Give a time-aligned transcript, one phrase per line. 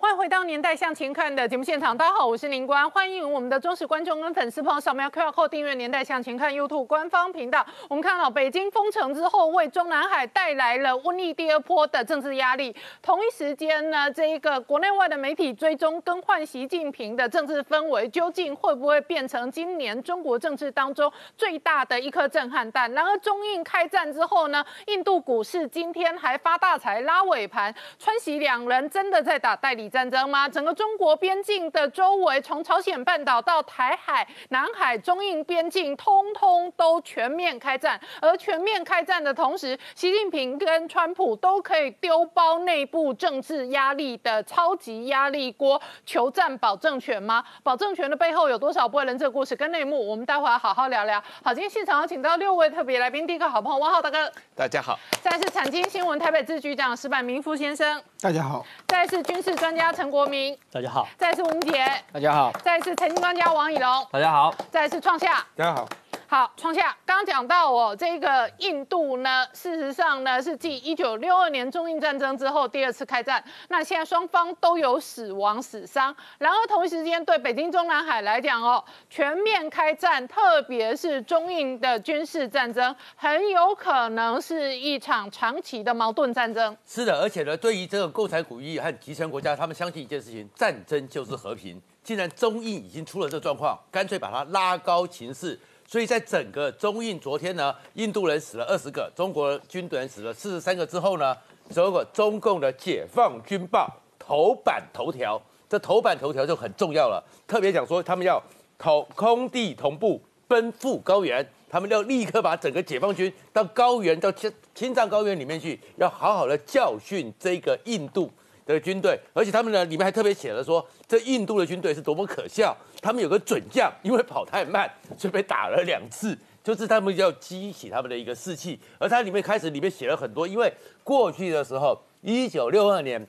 [0.00, 7.64] 欢迎回到《年代向前看》的节目现场，大家好，我是林官，欢迎我们的忠实观众跟粉丝朋友扫描 QR Code 订阅《年代向前看》YouTube 官方频道。
[7.86, 12.74] 我们看到北京封城之后，为中南海带来了瘟疫第二波的政治压力。
[13.02, 22.26] 同一时间呢，这一个国内外的媒体追踪更换习近平的政治氛围，究竟会不会变成今年中国政治当中最大的一颗？
[22.26, 22.90] 震撼弹。
[22.92, 24.64] 然而，中印开战之后呢？
[24.86, 27.74] 印度股市今天还发大财，拉尾盘。
[27.98, 30.48] 川习两人真的在打代理战争吗？
[30.48, 38.00] 整个中国边境的周围，从朝鲜半岛到台海、南海、中印边境，通通都全面开战。
[38.20, 47.44] 而全面开战的同时，习近平跟川普都可以丢包内部政治压力的超级压力锅，求战保证权吗？
[47.64, 50.08] 保证权的背后有多少不为人知的故事跟内幕？
[50.08, 51.20] 我们待会好好聊聊。
[51.42, 52.20] 好，今天现场要请。
[52.20, 65.88] 到六位特别来宾，第一个好朋友汪浩大哥，大家好；再是产经新闻台北支局长石板明夫先生，大家好；再是军事专家陈国民，大家好；再次吴杰，大家好；再次财经专家王以龙，大家好；再次创下，大家好。
[66.30, 73.42] 好，创下刚讲到哦，这个印度呢，事实上呢是继一九六二年中印战争之后第二次开战。
[73.66, 86.76] 那现在双方都有死亡死伤，然而同一时间对北京中南海来讲哦，全面开战，特别是中印的军事战争，很有可能是一场长期的矛盾战争。
[86.86, 91.82] 是的，而且呢，对于这个共产主义和集权国家，他们相信一件事情：战争就是和平。
[92.04, 95.58] 既然中印已经出了这状况，干脆把它拉高情势。
[95.90, 101.36] 所以在整个中印昨天呢，印度人死了二十个，中国军队人死了四十三个之后呢，
[101.68, 108.40] 结果中共的解放军报头版头条，这头版头条就很重要了，特别讲说他们要
[108.76, 118.30] 空空地同步奔赴高原，他们要立刻把整个解放军到高原到青青藏高原里面去，要好好的教训这个印度。
[118.72, 122.76] 的军队，而且他们呢，里面还特别写了说，这印度的军队是多么可笑。
[123.02, 128.78] 他们有个准将，因为跑太慢，所以被打了两次，就是他们要激起他们的一个士气。
[128.98, 130.70] 而它里面开始里面写了很多，因为
[131.02, 133.26] 过去的时候，一九六二年，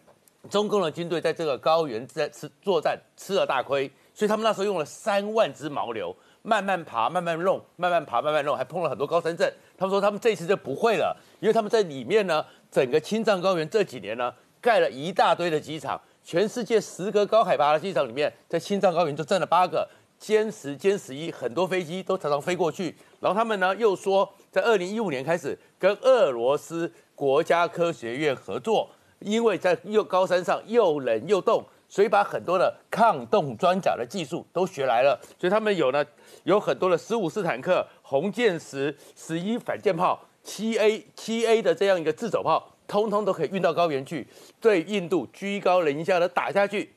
[0.50, 9.50] 中共的军队在这个高原在吃作战吃了大亏，所以他们那时候用了三万只牦牛，慢慢爬，慢慢弄，慢慢爬，慢慢弄，还碰了很多高山症。
[9.78, 14.34] 他们说他们这次就不会了，因为他们在里面呢，整个青藏高原这几年呢。
[14.62, 19.90] 盖了一大堆的机场，全世界十个高海拔的机场里面，在青藏高原就占了八个，
[20.22, 22.96] 歼十、歼十一，很多飞机都常常飞过去。
[23.20, 28.88] 然后他们呢又说，在二零一五年开始跟俄罗斯国家科学院合作，
[29.20, 35.20] 因为在又高山上又冷又冻，所以把很多的抗冻装甲的技术都学来了。
[35.40, 36.06] 所以他们有呢
[36.44, 42.71] 有很多的十五式坦克、红箭十、十一反舰炮、七 A、七 A 的这样一个自走炮。
[42.92, 44.28] 通通都可以运到高原去，
[44.60, 46.94] 对印度居高临下的打下去，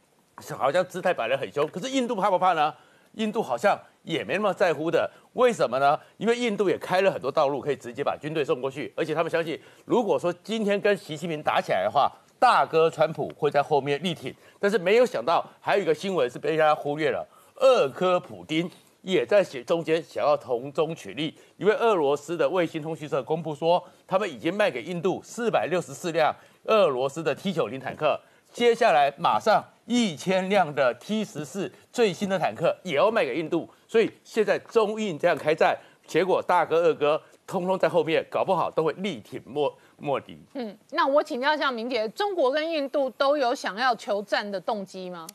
[0.58, 1.64] 好像姿态摆得很凶。
[1.68, 2.74] 可是印度怕不怕呢？
[3.12, 5.08] 印度好像也没那么在乎的。
[5.34, 5.96] 为什么呢？
[6.16, 8.92] 因为印度也开了很多道路，可以直接把军队送过去。
[8.96, 14.34] 而且他们相信，如果说今天跟习近平打起来的话，大哥川普会在后面力挺。
[14.58, 17.24] 但是没有想到，还有一个新闻是被大家忽略了：
[17.54, 18.68] 二科普丁。
[19.04, 26.34] 也在写中间想要从中取利，因为俄罗斯的卫星通讯社公布说，他们已经卖给印度四百六十四辆
[26.64, 28.18] 俄罗斯的 T 九零坦克，
[28.50, 40.38] 接下来马上一千辆的 T 十四最新的坦克也要卖给印度，所以现在中印这样开战，结果大哥二哥通通在后面，搞不好都会力挺莫莫迪。
[40.54, 45.26] 嗯，那我请教一下明姐，中国跟印度都有想要求战的动机吗？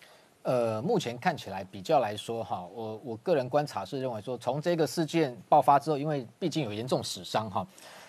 [0.49, 7.63] 呃，目前看起来比较来说哈，我我个人观察是认为说，从这个事件爆发之后，因为毕竟有严重死伤哈，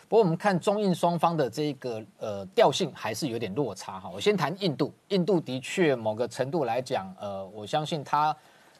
[0.08, 4.08] 不过我们看中印双方的这个呃调性还是有点落差哈。
[4.08, 8.34] 我先谈印度，印度的确某个程度来讲，呃，我相信他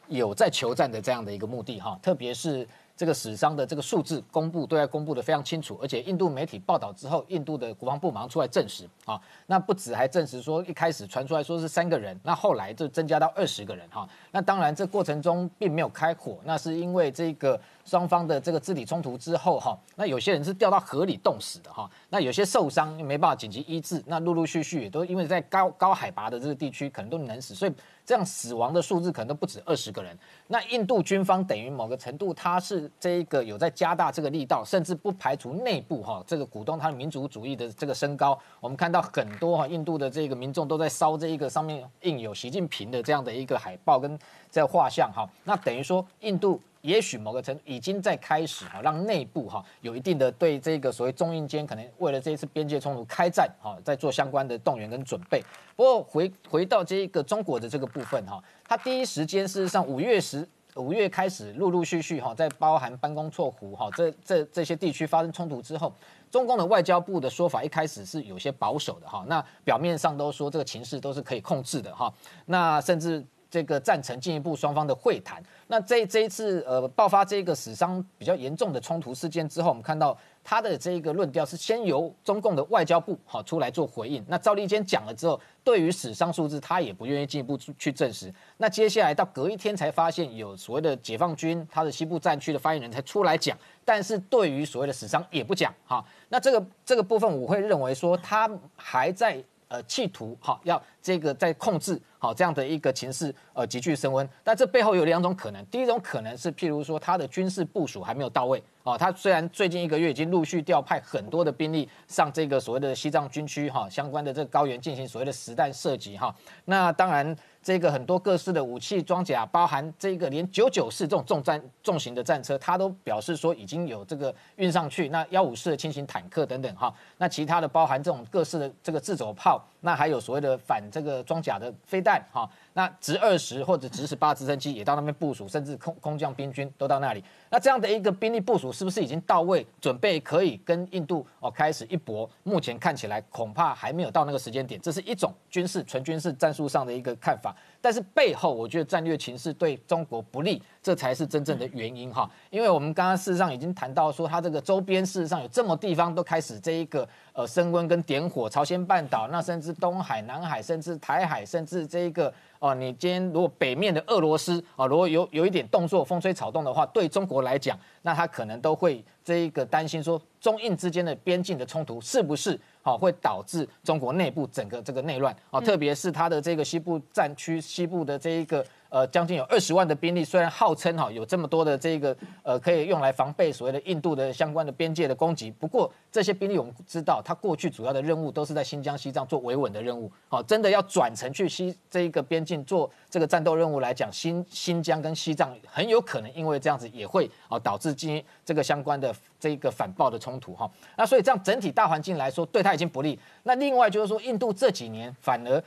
[0.07, 2.67] 有在求战的这样的一个目的哈，特别是。
[2.95, 27.73] 这个死伤的这个数字公布，对外公布的非常清楚，而且印度媒体报道之后，印度的国防部马上出来证实啊，那不止还证实说一开始传出来说是三个人，那后来就增加到二十个人哈，那当然这过程中并没有开火，那是因为这个双方的这个肢体冲突之后哈，那有些人是掉到河里冻死的哈，那有些受伤没办法紧急医治，那陆陆续续也都因为在高高海拔的这个地区可能都能死，所以。
[28.03, 30.17] 这样死亡的数字可能都不止二十个人。
[30.47, 38.37] 那印度军方等于某个程度，它是这一个有在加大这个力道，甚至不排除内部哈这个鼓动他的民族主义的这个升高。
[38.59, 44.19] 我们看到很多哈印度的这个民众都在烧这一个上面印有习近平的这样的一个海报跟
[44.49, 45.29] 这画像哈。
[45.45, 55.43] 那等于说印度也许某个程度已经在开始哈，让内部哈有一定的对这个所谓中印间可能为了这一次边界冲突开战哈，在做相关的动员跟准备。
[55.75, 65.93] 不过回回到这个中国的这个部分哈，它第一时间事实上五月十五月开始陆陆续续哈，在包含班公错湖哈这这这些地区发生冲突之后，
[66.31, 72.11] 中共的外交部的说法一开始是有些保守的哈，那表面上都说这个情势都是可以控制的哈，
[72.45, 73.23] 那甚至。
[73.51, 75.43] 这个赞成进一步双方的会谈。
[75.67, 84.23] 那这这一次呃爆发这个死伤比较严重的冲突事件之后，我们看到他的这个论调是先由中共的外交部好出来做回应。
[84.27, 88.33] 那赵立坚讲了之后，对于死伤数字他也不愿意进一步去证实。
[88.57, 96.01] 那接下来到隔一天才发现有所谓的解放军他的西部战区的发言人才出来讲，但是对于所谓的死伤也不讲哈。
[96.29, 99.43] 那这个这个部分我会认为说他还在。
[99.71, 104.27] 呃，企图好要这个在控制好这样的一个情势，呃，急剧升温。
[104.43, 108.97] 但这背后有两种可能，第一种可能是，譬如说他的军事部署还没有到位啊。
[108.97, 116.35] 他虽然最近一个月已经陆续调派很多的兵力上这个所谓的西藏军区哈相关的这个高原进行所谓的实弹射击哈。
[116.65, 117.33] 那当然。
[117.63, 125.09] 这个很多各式的武器装甲，包含这个连九九式这种重战重型的战车，它都表示说已经有这个运上去。
[125.09, 132.49] 那幺五式的轻型坦克等等哈，那其他的包含这种各式的这个自走炮，那还有所谓的反这个装甲的飞弹哈。
[132.73, 137.23] 那直二十或者直十八直升机也到那边部署，甚至空空降兵军都到那里。
[137.49, 142.29] 那这样的一个兵力部署是不是已经到位，准备可以跟印度哦开始一搏？
[142.43, 144.79] 目前看起来恐怕还没有到那个时间点。
[144.79, 152.29] 这是一种军事纯军事战术上的一个看法，但是背后我觉得战略情势对中国不利，这才是真正的原因哈。
[152.49, 162.33] 因为我们刚刚事实上已经谈到说，它这个周边事实上有这么地方都开始这一个呃升温跟点火，朝鲜半岛，那甚至东海、南海，甚至台海，甚至这一个。
[162.59, 175.59] 哦，你今天如果北面的俄罗斯啊，如果有有一点动作，风吹草动的话，对中国来讲，那他可能都会这一个担心说，中印之间的边境的冲突是不是好会导致中国内部整个这个内乱啊？
[175.61, 178.65] 特别是他的这个西部战区西部的这一个。
[178.91, 190.11] 呃，将近有二十万的兵力，虽然号称哈有这么多的这个呃可以用来防备所谓的印度的相关的边界的攻击，不过这些兵力我们知道，它过去主要的任务都是在新疆、西藏做维稳的任务。
[190.27, 200.69] 好，真的要转成去西这一个边境做这个战斗任务来讲，新新疆跟西藏很有可能因为这样子也会啊导致今这个相关的这个反暴的冲突哈。
[200.97, 203.17] 那所以这样整体大环境来说，对他已经不利。
[203.43, 205.63] 那另外就是说，印度这几年反而。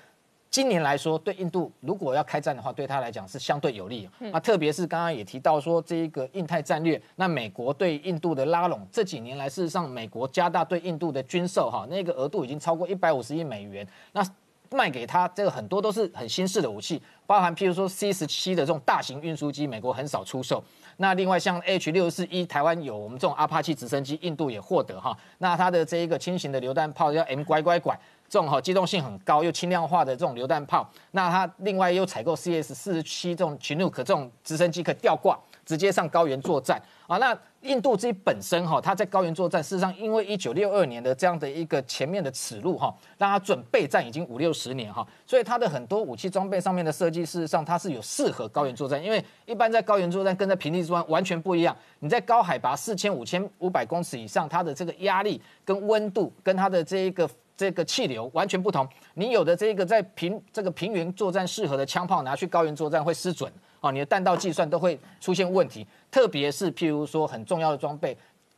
[0.55, 4.09] 今年来说，对印度如果要开战的话，对他来讲是相对有利。
[4.21, 13.85] 那特别是刚刚也提到说，这一个印太战略，那美国对印度的拉拢，这几年来事实上，美国加大对印度的军售，哈，那个额度已经超过一百五十亿美元。
[14.13, 14.25] 那
[14.71, 20.63] 卖给他这个很多都是很新式的武器，包含譬如说 C 十七的这种大型运输机，美国很少出售。
[20.99, 25.17] 那另外像 H 六四一，台湾有我们这种阿帕奇直升机，印度也获得哈。
[25.39, 27.99] 那它的这一个轻型的榴弹炮叫 M 拐拐拐。
[28.35, 37.17] 这种哈机动性很高又轻量化的这种榴弹炮，那它另外又采购 CS 四十七这种群 n 可这种直升机可吊挂，直接上高原作战啊。
[37.19, 51.77] 那印度自己本身哈，它在高原作战，事实上因为一九六二年的这样的一个前面的耻辱哈，让它准备战已经五六十年哈，所以它的很多武器装备上面的设计，事实上它是有适合高原作战，因为一般在高原作战跟在平地作战完全不一样。
[52.01, 57.31] 你在高海拔四千五千五百公尺以上，它的这个压力跟温度跟它的这一个。
[57.57, 68.17] 这个气流完全不同，你有的这个在平这个平原作战适合的枪炮拿去高原作战会失准啊，你的弹道计算都会出现问题，特别是譬如说很重要的装备。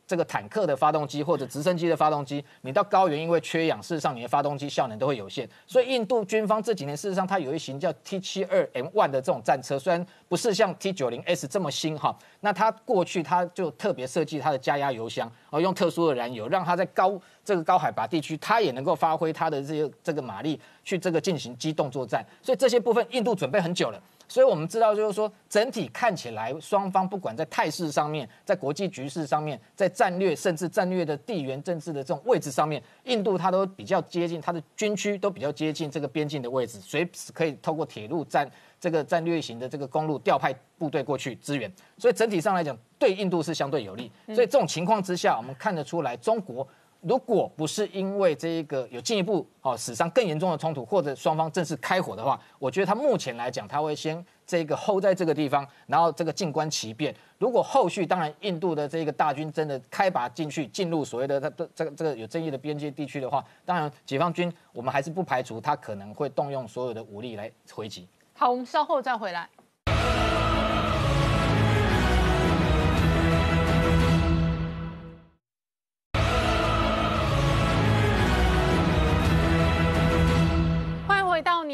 [0.09, 5.45] 这个坦克的发动机或者直升机的发动机，你到高原因为缺氧，事实上你的发动机效能都会有限。
[5.65, 22.21] 所以印度军方这几年事实上它有一型叫 T 七二 M one 的这种战车，虽然不是像 T 九零 S 这么新哈，那它过去它就特别设计它的加压油箱，哦，用特殊的燃油，让它在高这个高海拔地区，它也能够发挥它的这些这个马力去这个进行机动作战。
[22.41, 24.03] 所以这些部分印度准备很久了。
[24.27, 38.45] 所以我们知道，就是说，整体看起来，双方不管在态势上面，在国际局势上面，在战略甚至战略的地缘政治的这种位置上面，印度它都比较接近，它的军区都比较接近这个边境的位置，随时可以透过铁路战
[38.81, 41.71] 这个战略型的这个公路调派部队过去支援。
[41.97, 44.11] 所以整体上来讲，对印度是相对有利。
[44.35, 46.67] 所以这种情况之下，我们看得出来，中国。
[47.07, 57.15] 如果不是因为这一个有进一步哦史上更严重的冲突，或者双方正式开火的话，我觉得他目前来讲他会先这个 hold 在这个地方，然后这个静观其变。
[57.37, 68.05] 如果后续当然印度的这个大军真的开拔进去，进入所谓的他的这个这个有争议的边界地区的话，当然解放军我们还是不排除他可能会动用所有的武力来回击。
[68.33, 69.47] 好，我们稍后再回来。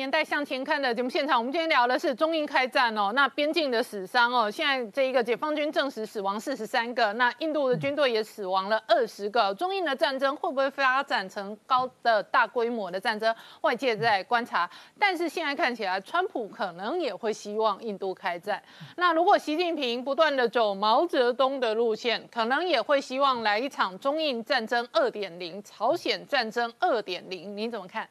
[0.04, 9.56] 年代向前看的节目现场，我们今天聊的是中印开战哦，那边境的死伤哦，现在这一个解放军证实死亡四十三个，那印度的军队也死亡了二十个。
[9.56, 13.34] 中印的战争会不会发展成高的大规模的战争？
[13.62, 14.70] 外界在观察，
[15.00, 18.62] 但是现在看起来，川普可能也会希望印度开战。
[18.98, 28.06] 那如果习近平不断的走毛泽东的路线，可能也会希望来一场中印战争二点零，朝鲜战争二点零，你怎么看？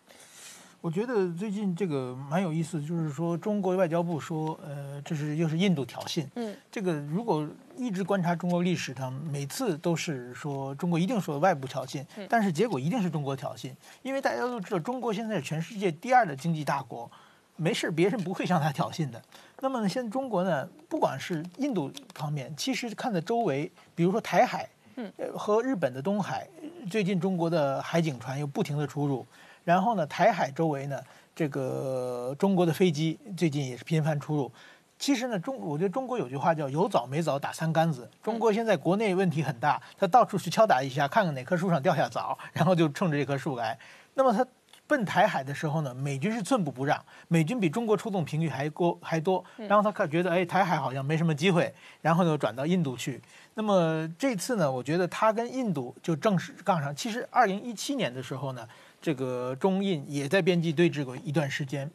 [0.83, 6.27] 我觉得最近这个蛮有意思，就是说中国外交部说，呃，这是又是印度挑衅。
[6.35, 13.71] 嗯，这个如果一直观察中国历史，它每次都是说中国一定说外部挑衅，但是结果一定是中国挑衅，
[14.03, 17.09] 因为大家都知道中国现在是全世界第二的经济大国，
[17.55, 19.23] 没事别人不会向他挑衅的。
[19.61, 26.49] 那么呢，现在中国呢，不管是印度方面，其实看在周围，比如说台海，嗯，和日本的东海，
[26.91, 29.25] 最近中国的海警船又不停的出入。
[29.65, 31.01] 然后呢，台海周围呢，
[31.35, 34.51] 这个中国的飞机最近也是频繁出入。
[34.99, 38.09] 其实呢，中我觉得中国有句话叫“有枣没枣打三竿子”。
[38.23, 43.77] 中国现在国内问题很大，他到处去敲打一下，看看哪棵树上掉下枣， 然后就冲着这棵树来。
[44.15, 44.47] 那么他
[44.87, 49.45] 奔台海的时候呢，美军是寸步不让，美军比中国出动频率还多还多。
[49.57, 53.21] 然后他看觉得哎，台海好像没什么机会，然后又转到印度去。
[53.55, 56.95] 那么这次呢，我觉得他跟印度就正式杠上。
[56.95, 58.69] 其实二零一七年的时候呢。
[59.03, 61.91] 这个中印也在边境对峙过一段时间，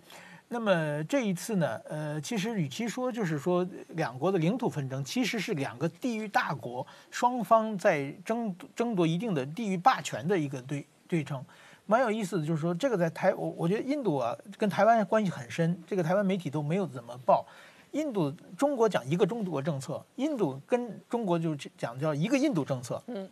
[0.50, 11.44] 那么这一次呢，呃，其实与其说就是说两国的领土纷争，其实是两个地域大国双方在争争夺一定的地域霸权的一个对对称，
[11.86, 12.46] 蛮有意思的。
[12.46, 17.46] 就是说这个在台，我我觉得印度啊跟台湾关系很深，这个台湾媒体都没有怎么报。
[17.92, 23.02] 印度中国讲一个中国政策，印度跟中国就讲叫一个印度政策。
[23.08, 23.28] 嗯。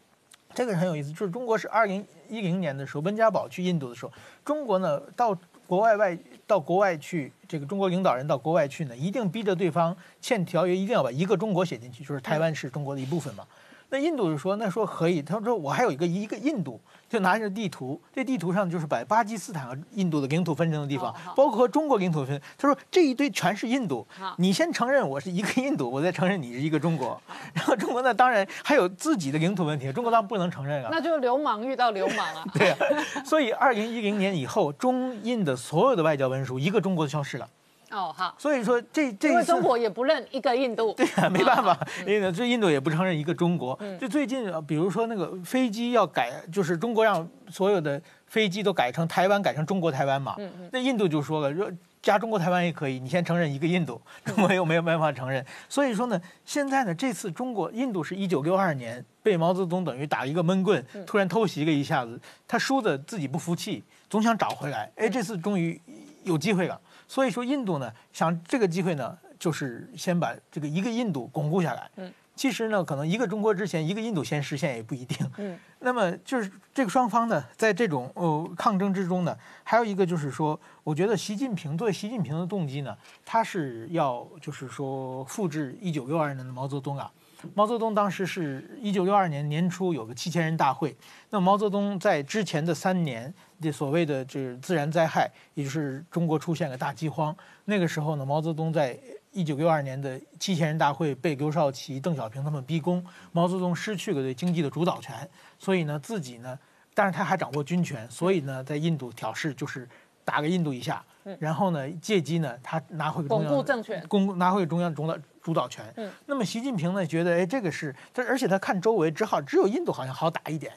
[0.56, 4.12] 这个很有意思，就是中国是二零一零年的时候，温家宝去印度的时候，
[4.46, 13.46] 中国呢到国外外到国外去，这个中国领导人到国外去呢，一定逼着对方签条约，一定要把一个中国写进去，就是台湾是中国的一部分嘛。
[13.89, 16.80] 那印度就说，那说可以，他说我还有一个一个印度。
[17.08, 22.42] 就拿着地图，这地图上就是把巴基斯坦和印度的领土分成的地方，包括中国领土分。
[22.58, 24.06] 他说这一堆全是印度，
[24.38, 27.22] 你先承认我是一个印度，我再承认你是一个中国。
[27.54, 30.89] 然后中国呢，当然还有自己的领土问题，中国当然不能承认啊。
[30.92, 32.44] 那就流氓遇到流氓了。
[32.54, 32.77] 对啊，
[33.24, 37.48] 所以二零一零年以后，中印的所有的外交文书，一个中国消失了。
[37.92, 38.36] 哦，好。
[38.38, 43.77] 所以说这这因为中国也不认一个印度， 对啊，没办法，因为这印度也不承认一个中国。
[44.00, 50.36] 就最近，比如说那个飞机要改，就是中国让所有的飞机都改成台湾，改成中国台湾嘛。
[50.72, 55.44] 那印度就说了，说加中国台湾也可以，你先承认一个印度，中国又没有办法承认。
[55.68, 64.92] 所以说呢，现在呢，这次中国印度是一九六二年被毛泽东等于打一个闷棍，突然偷袭了一下子，他输的自己不服气，总想找回来。
[64.96, 65.80] 哎，这次终于
[66.24, 66.80] 有机会了。
[67.08, 71.90] 所以说，印度呢想这个机会呢，就是先把这个一个印度巩固下来。
[71.98, 75.30] 嗯，其实呢，可能一个中国之前，一个印度先实现也不一定。
[75.38, 87.12] 嗯，那么就是这个双方呢，在这种呃抗争之中呢，还有一个就是说，我觉得习近平作为习近平的动机呢，他是要就是说复制一九六二年的毛泽东啊。
[87.54, 90.96] 毛泽东当时是一九六二年年初有个七千人大会，
[91.30, 93.34] 那毛泽东在之前的三年。
[93.62, 97.36] 这所谓的这自然灾害，也就是中国出现了大饥荒。
[97.63, 98.96] 那个时候呢，毛泽东在
[99.32, 105.27] 一九六二年的七千人大会被刘少奇、邓小平他们逼宫，毛泽东失去了对经济的主导权，
[105.58, 106.60] 所以呢，自己呢，
[106.94, 109.88] 但是他还掌握军权，所以呢，在印度挑事，就是
[110.25, 111.01] 打个印度一下，
[111.39, 115.86] 然后呢，借机呢，他拿回巩固政权，巩拿回中央主导主导权。
[115.96, 120.74] 嗯，那么习近平呢，觉得哎，这个是，他而且他看周围，只好只有印度好像好打一点。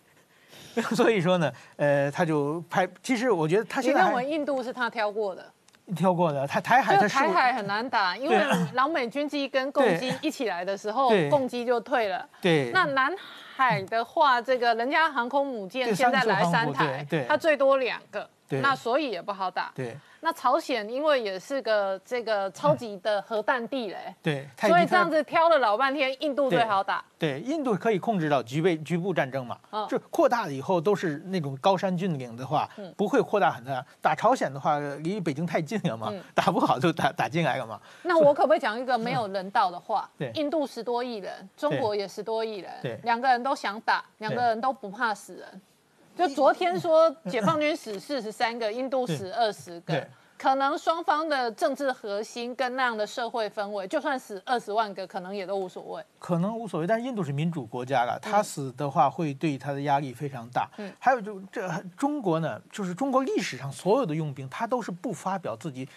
[0.94, 2.86] 所以说呢，呃，他就拍。
[3.02, 5.44] 其实我觉得他现在认为印度是他挑过的，
[5.96, 6.46] 挑过的。
[6.46, 8.38] 台台海的台海很难打，因为
[8.74, 12.28] 老美军机跟共机一起来的时候，共机就退了。
[12.40, 12.70] 对。
[12.72, 13.12] 那南
[13.56, 19.70] 海的话，这个人家航空母舰现在来三台，它最多两个，那所以也不好打。
[19.74, 19.96] 对。
[20.20, 27.04] 那朝鲜因为也是个这个超级的核弹地嘞，对，所以这样子挑了老半天，印度最好打。
[27.16, 29.56] 对，印度可以控制到局部局部战争嘛，
[29.88, 33.84] 就扩大了以后都是那种高山峻岭的话，不会扩大很大。
[34.02, 37.80] 打朝鲜的话，离北京太近了嘛， 打不好就打打进来了嘛。
[38.02, 40.10] 那我可不可以讲一个没有人道的话？
[40.18, 45.62] 对，印度十多亿人，中国也十多亿人，对，两个人都想打，两个人都不怕死人。
[46.18, 50.04] 就昨天说解放军死四十三个，印度死二十个。
[50.36, 56.04] 可能双方的政治核心跟那样的社会氛围，就算死二十万个，可能也都无所谓。
[56.20, 60.68] 可能无所谓，但是印度是民主国家了，他死的话会对他的压力非常大。
[60.76, 65.88] 嗯，还有就这中国呢，就是中国历史上所有的用兵，他都是不发表自己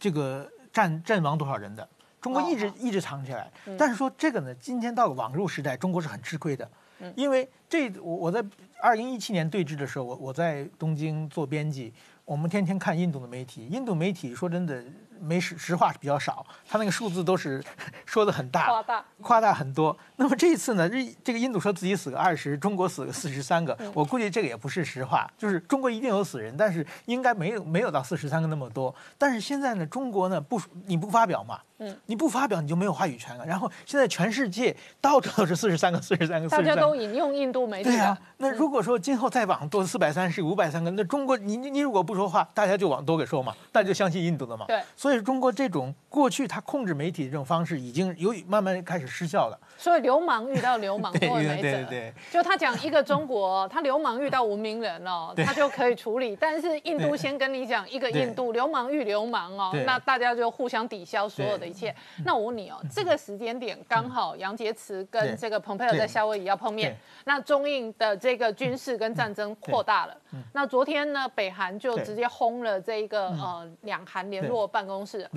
[0.00, 1.88] 这个战阵亡多少人的。
[2.20, 6.68] 中国一直一直藏起来，但是说这个呢，今天到了网络时代，中国是很吃亏的，
[7.14, 8.44] 因为这我我在
[8.80, 11.92] 二零一七年对峙的时候，我我在东京做编辑，
[12.24, 14.82] 我们天天看印度的媒体，印度媒体说真的。
[15.18, 17.64] 没实实话是比较少，他那个数字都是
[18.04, 19.96] 说的很大，夸大夸大很多。
[20.16, 28.94] 那么这一次呢，这这个印度说自己死个二十，中国死个四十三个，我估计这个也不是实话，就是中国一定有死人，但是应该没有没有到四十三个那么多。
[29.16, 33.44] 但是现在呢，中国呢不你不发表嘛，嗯，你不发表你就没有话语权了。
[33.44, 37.90] 然后现在全世界到处都是四十三个、四十三个，大家都引用印度媒体。
[37.90, 44.64] 对呀，那如果说今后再往多四百三十、五百三个，那中国你你你如果不说话，大家就往多给说嘛，大家就相信印度的嘛。
[44.66, 44.80] 对。
[44.96, 49.58] 所以中国这种过去它控制媒体的这种方式已经有慢慢开始失效了。
[49.78, 51.84] 所以流氓遇到流氓 都会没辙。
[51.88, 56.34] 对就他讲一个中国， 他流氓遇到文明人哦，他就可以处理。
[56.36, 61.94] 但是印度先跟你讲一个印度流氓遇流氓哦，那大家就互相抵消所有的一切。
[62.24, 70.16] 那我问你哦，这个时间点刚好杨洁篪跟这个蓬佩奥在夏威夷要碰面，那中印的这个军事跟战争扩大了。
[70.52, 75.28] 那昨天呢，北韩就直接轰了这个呃两韩联络办公室。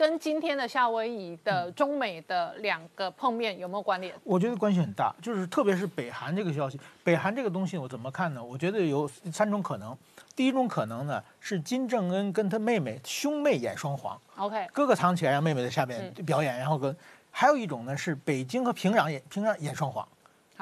[0.00, 4.14] 跟今天的夏威夷的中美的两个碰面有没有关联？
[4.24, 6.80] 我觉得关系很大，就是特别是北韩这个消息。
[7.04, 8.42] 北韩这个东西我怎么看呢？
[8.42, 9.94] 我觉得有三种可能。
[10.34, 16.96] 第一种可能呢是金正恩跟他妹妹兄妹演双簧，OK，哥哥藏起来让妹妹在下面表演，然后跟
[17.30, 20.08] 还有一种呢是北京和平壤演平壤演双簧，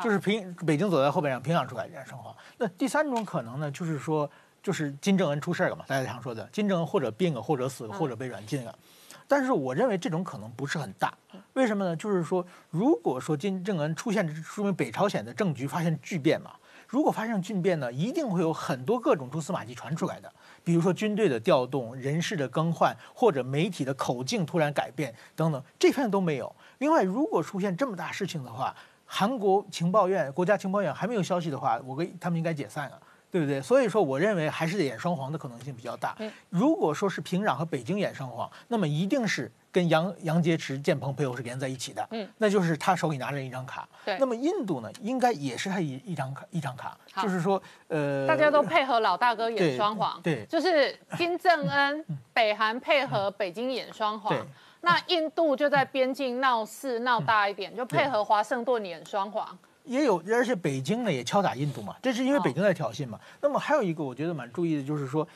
[0.02, 2.34] 就是平北京走在后边让平壤出来演双簧。
[2.56, 4.28] 那第三种可能呢就是说
[4.68, 8.78] 就是金正恩出事了嘛，大家常说的金正恩或者病了，或者死了，或者被软禁了。
[9.26, 11.14] 但是我认为这种可能不是很大，
[11.54, 11.96] 为什么呢？
[11.96, 16.50] 就是说，如果说金正恩出现，说明北朝鲜的政局发生巨变嘛。
[16.86, 20.30] 如果发生巨变呢，一定会有很多各种蛛丝马迹传出来的，
[20.62, 26.54] 比如说军队的调动、人事的更换，或者媒体的口径突然改变等等，这方面都没有。
[26.76, 28.76] 另外，如果出现这么大事情的话，
[29.06, 33.00] 韩国情报院、国家情报院还没有消息的话，我跟他们应该解散了。
[33.30, 33.60] 对不对？
[33.60, 36.16] 所以说，我认为还是演双簧的可能性比较大。
[36.48, 42.06] 如果说是平壤和北京演双簧，那么一定是跟杨杨洁篪见朋友是连在一起的。
[42.10, 43.86] 嗯，那就是他手里拿着一张卡。
[44.04, 44.16] 对。
[44.18, 50.18] 那么印度呢，应该也是他一一张卡一张卡，就是说，呃，大家都配合老大哥演双簧。
[50.22, 50.46] 对。
[50.46, 54.34] 就是金正恩、北韩配合北京演双簧，
[54.80, 59.58] 那印度就在边境闹事闹大一点，就配合华盛顿演双簧。
[59.88, 63.18] 也有，而且北京呢也敲打印度嘛，这是因为北京在挑衅嘛。
[63.40, 65.26] 那么还有一个我觉得蛮注意的，就是说，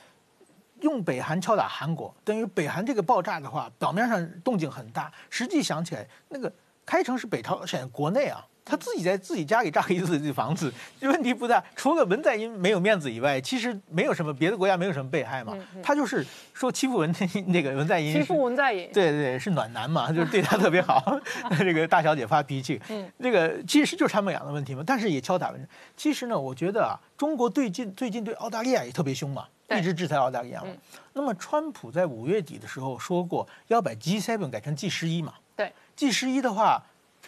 [0.81, 6.53] 用北韩敲打韩国，等于北韩这个爆炸的话，表面上动静很大，实际想起来，那个
[6.85, 8.47] 开城是北朝鲜国内啊。
[8.65, 11.63] 他自己在自己家里炸一次这房子，问题不大。
[11.75, 15.57] 除了文在寅没有面子以外，其实没有什么别的国家没有什么被害嘛。
[15.83, 17.13] 他就是说欺负文
[17.49, 21.21] 那个文在寅，欺负文在寅，对对，是暖男嘛，就是对他特别好。
[21.59, 22.81] 这个大小姐发脾气，
[23.21, 24.83] 这个其实就是他们俩的问题嘛。
[24.87, 25.69] 但是也敲打文。
[25.97, 30.69] 其实呢，我觉得啊，中国最近最近对澳大利亚也特别凶嘛，一直制裁澳大利亚嘛。
[31.15, 35.35] 那么川普在五月底的时候说过要把 G7 改成 G 十一嘛。
[35.57, 36.81] 对，G 十一的话。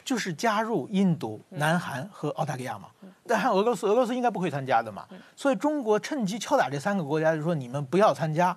[0.04, 2.88] 就是加入印度、南韩和澳大利亚嘛，
[3.26, 8.56] 但俄罗斯，俄罗斯应该不会参加的嘛，所以中国趁机敲打这三个国家，就说你们不要参加。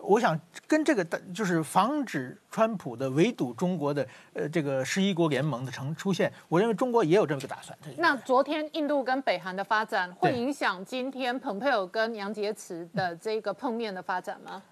[0.00, 7.76] 我想跟这个就是防止川普的围堵中国的呃这个十一国联盟的成出现，我认为中国也有这么个打算。
[7.96, 14.62] 那昨天印度跟北韩的发展会影响今天蓬佩奥跟杨洁篪的这个碰面的发展吗？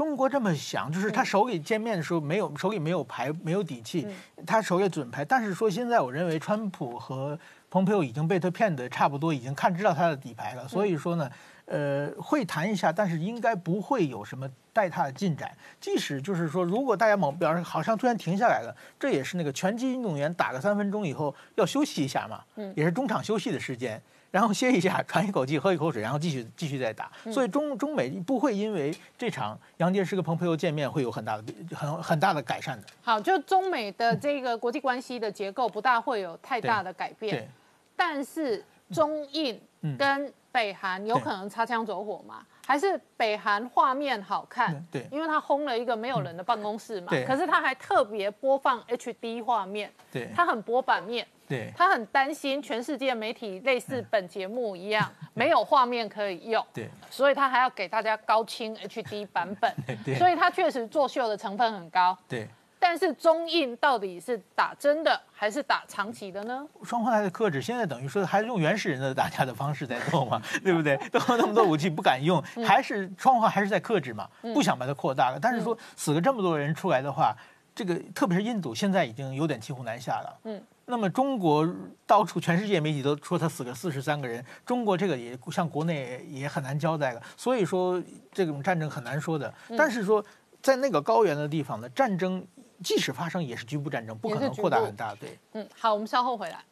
[0.00, 4.08] 中国这么想，就是他手里见面的时候没有手里没有牌，没有底气，
[4.46, 5.22] 他手里准牌。
[5.22, 10.66] 但是说现在，我认为川普和蓬佩奥已经被他骗得差不多，已经看知道他的底牌了。
[10.66, 11.30] 所以说呢，
[11.66, 15.54] 呃，会谈一下，但是应该不会有什么带他的进展。
[15.78, 22.42] 即使就是说，如果大家某表示好像突然停下来了，这也是那个拳击运动员打个三分钟以后要休息一下嘛，
[22.74, 24.00] 也是中场休息的时间。
[24.30, 27.10] 然后歇一下，喘一口气，喝一口水，然后继续继续再打。
[27.32, 32.86] 所以中中美不会因为这场杨洁篪跟蓬佩奥见面会有很大的很很大的改善的。
[33.02, 37.48] 好，就中美的这个国际关系的结构不大会有太大的改变。
[37.96, 39.60] 但是中印
[39.98, 42.44] 跟北韩有可能擦枪走火吗？
[42.66, 44.82] 还是北韩画面好看？
[44.92, 47.12] 对，因为他轰了一个没有人的办公室嘛。
[47.26, 49.92] 可是他还特别播放 HD 画面。
[50.12, 50.30] 对。
[50.34, 51.26] 他很播版面。
[51.50, 62.16] 对他很担心全世界媒体类似本节目一样 没有画面可以用，对，所以他还要给大家高清 HD 版本，对所以他确实作秀的成分很高。
[62.28, 62.48] 对。
[62.82, 66.66] 但是中印到底是打真的还是打长期的呢？
[66.82, 70.96] 双方还在克制，现在等于说还是用原始人的打架的方式在做嘛， 对不对？
[71.12, 75.38] 都那么多武器不敢用，还是双方还是在克制嘛，不想把它扩大了。
[75.38, 77.36] 但是说死了这么多人出来的话，
[77.74, 80.38] 这个特别是印度现在已经有点骑虎难下了。
[80.44, 81.66] 嗯，那么中国
[82.06, 87.22] 到处全世界媒体都说他死了四十三个人，中国这个也像国内也很难交代了。
[87.36, 89.52] 所以说这种战争很难说的。
[89.78, 90.22] 但是说
[90.60, 92.46] 在那个高原的地方呢，战争。
[92.82, 95.14] 即使发生，也是局部战争，不可能扩大很大。
[95.16, 96.64] 对，嗯，好，我们稍后回来。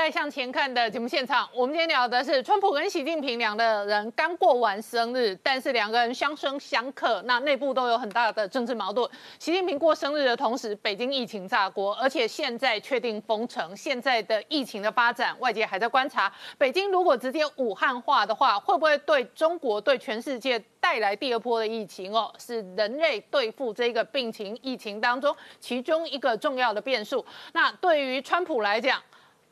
[0.00, 9.06] 年代向前看的节目现场，我们今天聊的是川普跟习近平两个人刚过完生日，但是两个人相生相克，那内部都有很大的政治矛盾。
[9.38, 13.76] 习近平过生日的同时，北京疫情炸锅，而且现在确定封城。
[13.76, 16.32] 现在的疫情的发展，外界还在观察。
[16.56, 22.10] 北京如果直接武汉化的话，会不会对中国、对全世界带来第二波的疫情？
[22.10, 27.22] 哦，是人类对付这个病情疫情当中其中一个重要的变数。
[27.52, 28.98] 那对于川普来讲，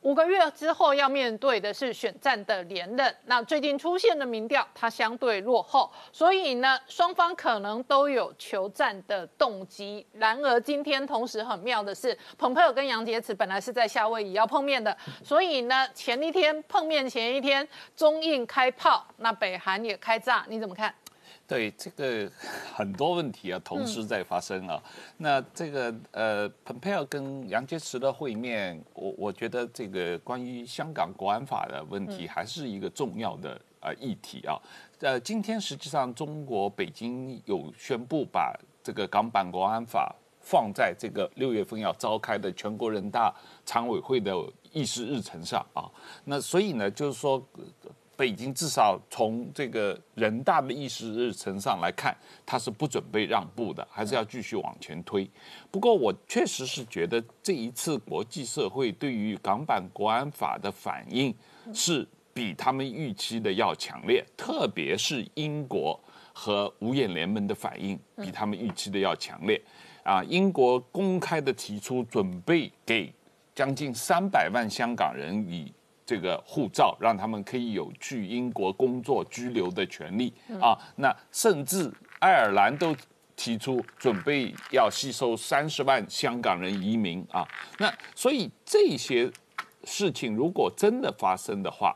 [0.02, 10.06] 五个月之后要面对的是选战的连任，那最近出现的民调，它相对落后，所以呢，双方可能都有求战的动机。
[10.12, 20.94] 然而今天同时很妙的是，蓬佩尔跟杨洁篪本来是在夏威夷要碰面的，所以呢，前一天碰面前一天，中印开炮，那北韩也开炸，你怎么看？
[21.46, 22.30] 对这个
[22.74, 24.82] 很多问题啊，同时在发生啊。
[25.16, 34.60] 那这个呃，蓬佩奥跟杨洁篪的会面，我我觉得这个关于香港国安法的问题，还是一个重要的呃议题啊。
[35.00, 44.34] 呃，今天实际上中国北京有宣布把这个港版国安法放在这个六月份要召开的全国人大常委会的
[44.72, 45.88] 议事日程上啊。
[46.24, 47.42] 那所以呢，就是说。
[48.18, 52.12] 北京至少从这个人大的议事日程上来看，
[52.44, 55.30] 他是不准备让步的，还是要继续往前推。
[55.70, 61.32] 不过，我确实是觉得这一次国际社会对于港版国安法的反应
[61.72, 62.04] 是
[62.34, 65.98] 比他们预期的要强烈，特别是英国
[66.32, 69.62] 和五眼联盟的反应比他们预期的要强烈。
[70.02, 73.14] 啊，英国公开的提出准备给
[73.54, 75.72] 将近三百万香港人以。
[76.08, 80.32] 这个护照让他们可以有去英国工作居留的权利。
[80.58, 82.96] 啊，那甚至爱尔兰都
[83.36, 87.22] 提出准备要吸收三十万香港人移民。
[87.30, 87.46] 啊，
[87.78, 89.30] 那所以这些
[89.84, 91.94] 事情如果真的发生的话，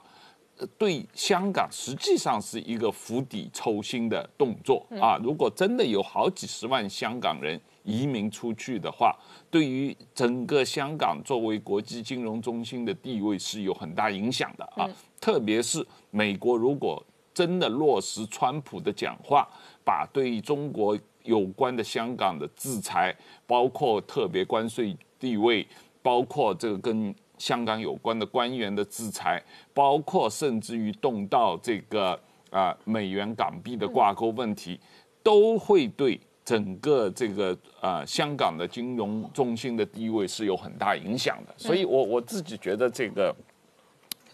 [0.77, 4.87] 对香港实际上是一个釜底抽薪的动作。
[5.01, 7.59] 啊，如果真的有好几十万香港人。
[7.85, 9.17] 移民出去的话，
[9.51, 14.89] 对于整个香港作为国际金融中心的地位是有很大影响的啊。
[15.21, 19.49] 特别是美国如果真的落实川普的讲话，
[19.85, 23.15] 把对中国有关的香港的制裁，
[23.47, 25.67] 包括特别关税地位，
[26.03, 29.43] 包括这个跟香港有关的官员的制裁，
[29.73, 32.19] 包括甚至于动到这个
[32.51, 34.79] 啊美元港币的挂钩问题，
[35.23, 36.21] 都会对。
[36.45, 43.35] 整个这个呃香港的金融中心的地位是有很大影响的，所以我我自己觉得这个，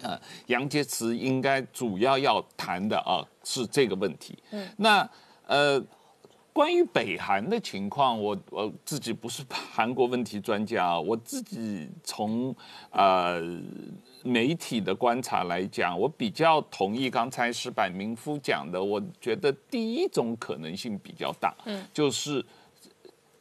[0.03, 4.38] 呃杨洁篪应该主要要谈的啊是这个问题。
[4.51, 5.11] 嗯，那
[5.47, 5.83] 呃
[6.53, 12.55] 关于北韩的情况，我我自己不是韩国问题专家啊，我自己从
[12.90, 13.42] 呃。
[14.29, 18.83] 媒体的观察来讲，我比较同意刚才石柏明夫讲的。
[18.83, 22.45] 我觉得第一种可能性比较大，嗯，就是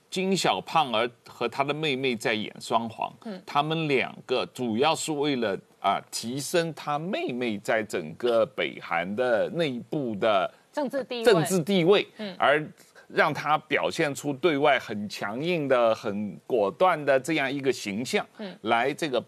[0.10, 12.66] 金小胖儿和他的妹妹在演双簧，嗯，他们两个主要是为了啊提升他妹妹在整个北韩的内部的政治地位，政治地位，嗯，而
[13.08, 19.24] 让他表现出对外很强硬的、很果断的这样一个形象，嗯，来这个。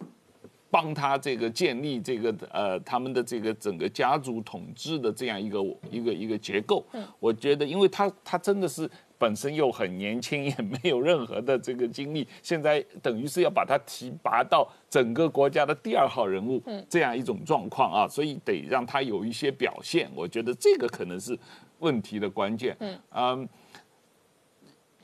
[0.72, 6.86] 帮他这个建立这个呃他们的这个整个家族统治的这样一个一个一个结构，
[7.20, 21.38] 我觉得，因为他他真的是本身又很年轻，也没有任何的这个经历，现在等于是要把他提拔到整个国家的第二号人物，这样一种状况啊，所以得让他有一些表现，我觉得这个可能是
[21.80, 22.78] 问题的关键。
[23.10, 23.50] 嗯，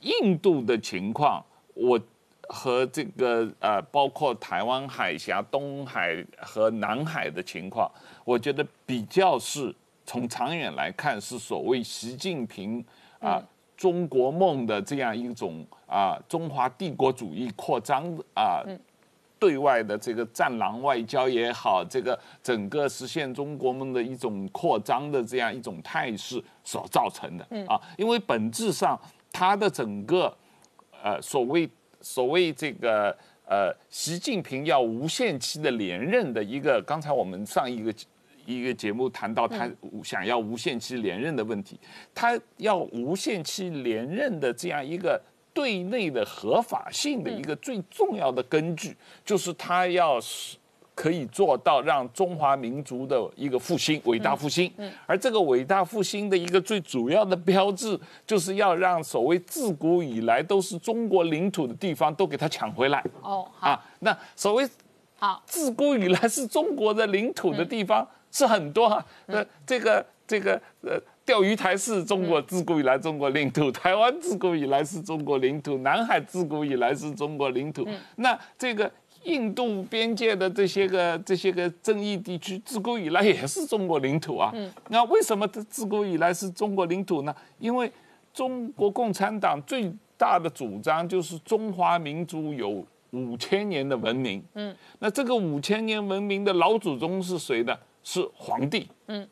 [0.00, 2.00] 印度的情况我。
[2.48, 7.90] 和这个呃，包括台湾海峡、东海和南海的情况，
[8.24, 12.84] 我觉得比较是从长远来看，是所谓习近平
[13.20, 13.42] 啊
[13.76, 18.04] 中国梦的这样一种啊中华帝国主义扩张
[18.34, 18.62] 啊。
[19.38, 28.98] 对外的这个战狼外交也好，这个整个实现中国梦的一种扩张的这样一种态势所造成的啊，因为本质上
[29.30, 30.34] 它的整个
[31.02, 31.68] 呃所谓
[32.06, 33.10] 所谓这个
[33.44, 37.92] 呃习近平要无限期的连任的一个，刚才我们上一个
[38.44, 39.68] 一个节目谈到他
[40.04, 41.78] 想要无限期连任的问题，
[42.14, 45.20] 他要无限期连任的这样一个。
[45.56, 50.58] 对内的合法性的一个最重要的根据，就是他要是
[50.96, 54.72] 可以做到让中华民族的一个复兴、伟大复兴。
[55.06, 63.04] 而这个伟大复兴的一个最主要的标志，就是要让所谓自古以来都是中国领土的地方都给它抢回来。
[63.20, 64.66] 哦，好，那所谓
[65.18, 69.04] 好自古以来是中国的领土的地方是很多哈。
[69.26, 70.98] 呃，这个这个呃。
[71.26, 77.84] 钓鱼台是中国自古以来中国领土，台湾自古以来是中国领土，南海自古以来是中国领土。
[78.14, 78.88] 那这个
[79.26, 84.52] 印度边界的这些个这些个争议地区，自古以来也是中国领土啊。
[84.88, 87.34] 那为什么自古以来是中国领土呢？
[87.58, 87.90] 因为
[88.32, 94.42] 中国共产党最大的主张就是中华民族有五千年的文明。
[94.54, 97.76] 嗯，那这个五千年文明的老祖宗是谁呢？
[98.04, 98.88] 是皇帝。
[99.08, 99.26] 嗯。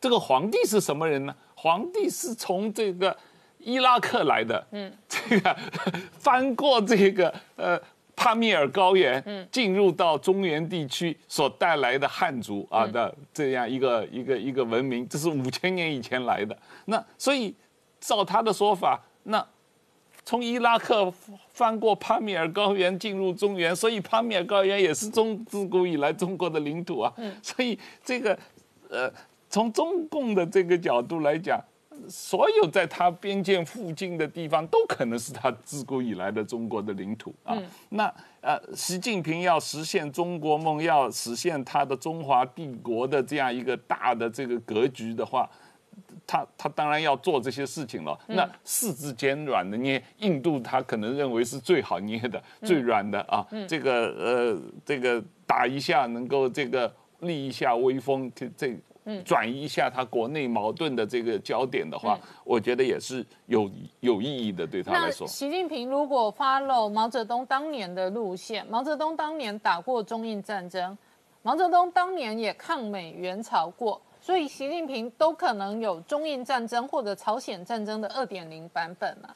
[0.00, 1.34] 这个皇帝是什么人呢？
[1.54, 3.16] 皇帝是从这个
[3.58, 5.56] 伊拉克来的，嗯，这个
[6.18, 7.80] 翻过这个呃
[8.16, 16.58] 帕米尔高原，嗯，进入到中原地区所带来的汉族啊的这样一个一个一个文明，这是五千年以前来的。
[16.86, 17.54] 那所以
[18.00, 19.46] 照他的说法，那
[20.24, 21.12] 从伊拉克
[21.50, 27.12] 翻过帕米尔高原进入中原，所以帕米尔高原也是中自古以来中国的领土啊。
[27.18, 28.36] 嗯，所以这个
[28.88, 29.12] 呃。
[29.48, 31.58] 从中共的这个角度来讲，
[32.08, 37.56] 所有在他边界附近的地方都可能是他自古以来的中国的领土啊。
[37.88, 45.50] 那呃，习近平要实现中国梦，要实现他的中华帝国的这样一个大的这个格局的话，
[46.26, 48.16] 他他当然要做这些事情了。
[48.28, 53.44] 那四肢尖软的捏，印度他可能认为是最好捏的、最软的啊。
[53.66, 58.76] 这个呃，这个打一下能够这个立一下威风，这
[59.14, 59.22] 这。
[59.22, 65.26] 转移一下他国内矛盾的这个焦点的话，我觉得也是有有意义的，对他来说。
[65.26, 70.98] 习近平如果 follow 毛泽东当年的路线，毛泽东当年打过中印战争，
[71.42, 79.30] 毛泽东当年也抗美援朝过，所以习近平都可能有中印战争或者朝鲜战争的二点零版本嘛？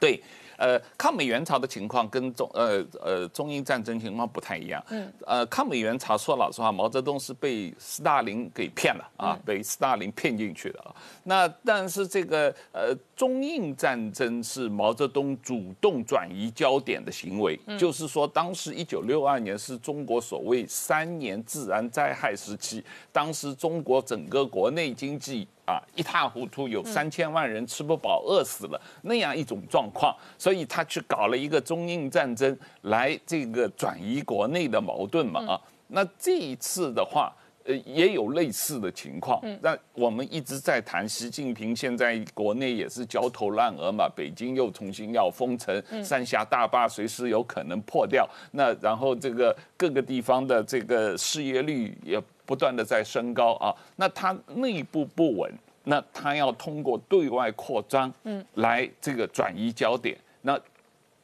[0.00, 0.20] 对。
[0.58, 4.84] 呃，抗美援朝的情况跟中呃呃中英战争情况不太一样。
[4.90, 5.12] 嗯。
[5.26, 10.94] 呃，抗美援朝说老实话，毛泽东是被斯大林给骗了啊，被斯大林骗进去的啊。
[11.22, 25.46] 那但是这个呃中印战争是毛泽东主动转移焦点的行为，就是说当时一九六二年是中国所谓三年自然灾害时期，当时中国整个国内经济。
[25.66, 35.58] 啊，一塌糊涂，有三千万人吃不饱、饿死了那样一种状况，所以他去搞了一个中印战争来这个转移国内的矛盾嘛啊。
[35.88, 37.32] 那这一次的话，
[37.64, 39.40] 呃，也有类似的情况。
[39.60, 48.28] 那我们一直在谈习近平现在国内也是焦头烂额嘛，北京又重新要封城，三峡大坝随时有可能破掉。
[48.52, 52.22] 那然后这个各个地方的这个失业率也。
[52.46, 55.50] 不断的在升高啊，那它内部不稳，
[55.84, 60.60] 那它要通过对外扩张，嗯，来这个转移焦点，那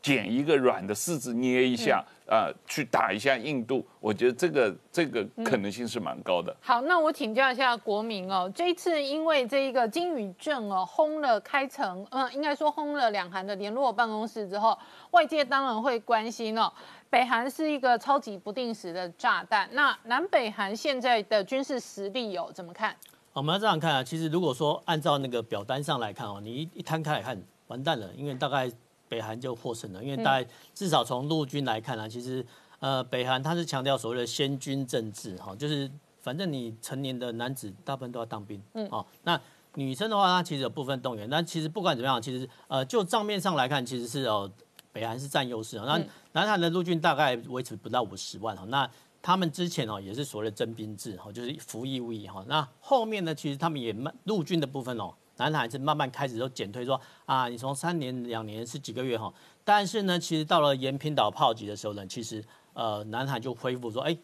[0.00, 6.54] 捡一个软的柿子捏一下啊，去打一下印度，我觉得这个这个可能性是蛮高的。
[6.60, 14.78] 好，那我请教一下国民哦，这一次因为这一个金宇镇哦轰了开城，嗯，应该说轰了两韩的联络办公室之后，
[15.10, 16.72] 外界当然会关心哦。
[17.10, 19.68] 北韩是一个超级不定时的炸弹。
[19.72, 22.94] 那南北韩现在的军事实力有怎么看？
[23.32, 28.70] 我们要这样看啊，其实如果说按照那个表单上来看哦，你一一摊开来看，完蛋了，因为大概
[29.10, 32.46] 北韩就获胜了，因为大概至少从陆军来看啊，其实
[32.78, 35.90] 呃北韩他是强调所谓的先军政治哈，就是
[36.22, 39.38] 反正你成年的男子大部分都要当兵，嗯，哦，那
[39.74, 44.50] 女生的话，她其实有部分动员，但其实不管怎么样，其实呃就账面上来看，其实是哦。
[44.92, 48.90] 北韩是占优势啊，那南韩的陆军大概维持不到五十万哈，那
[49.22, 53.94] 他们之前哦也是所谓的征兵制哈，就是服役务役哈，那后面呢其实他们也
[54.24, 59.32] 陆军的部分哦，南韩是慢慢开始都减退，说啊，你从三年、两年是几个月哈，
[59.64, 64.14] 但是呢，其实到了延平岛炮击的时候呢，其实呃，南海就恢复说，哎，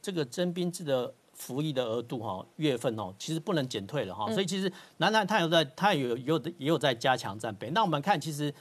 [0.00, 7.68] 这个征兵制的服役的额度哈，月份哦，其实不能减退了哈，所以其实南韩他有在，他有有也有在加强战备。
[7.70, 8.52] 那我们看其实。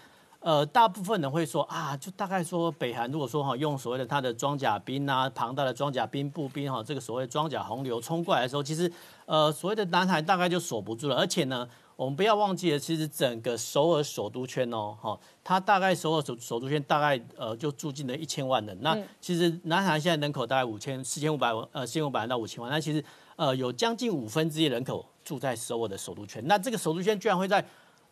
[0.44, 8.92] 呃，大部分人会说啊，就大概说北韩如果说哈用所谓的它的装甲兵啊，庞大的装甲兵、步兵哈，这个所谓装甲洪流冲过来的时候，其实
[9.28, 11.16] 呃所谓的南海大概就守不住了。
[11.16, 11.70] 而且呢，
[12.02, 18.76] 我们不要忘记了，其实整个首尔首都圈哦，哈，它大概首尔首首都圈大概呃就住进了一千万人。
[18.82, 26.42] 那其实南海现在人口大概五千四千五百万呃四千五百万到五千万，那其实呃有将近五分之一人口住在首尔的首都圈。
[26.48, 27.64] 那这个首都圈居然会在。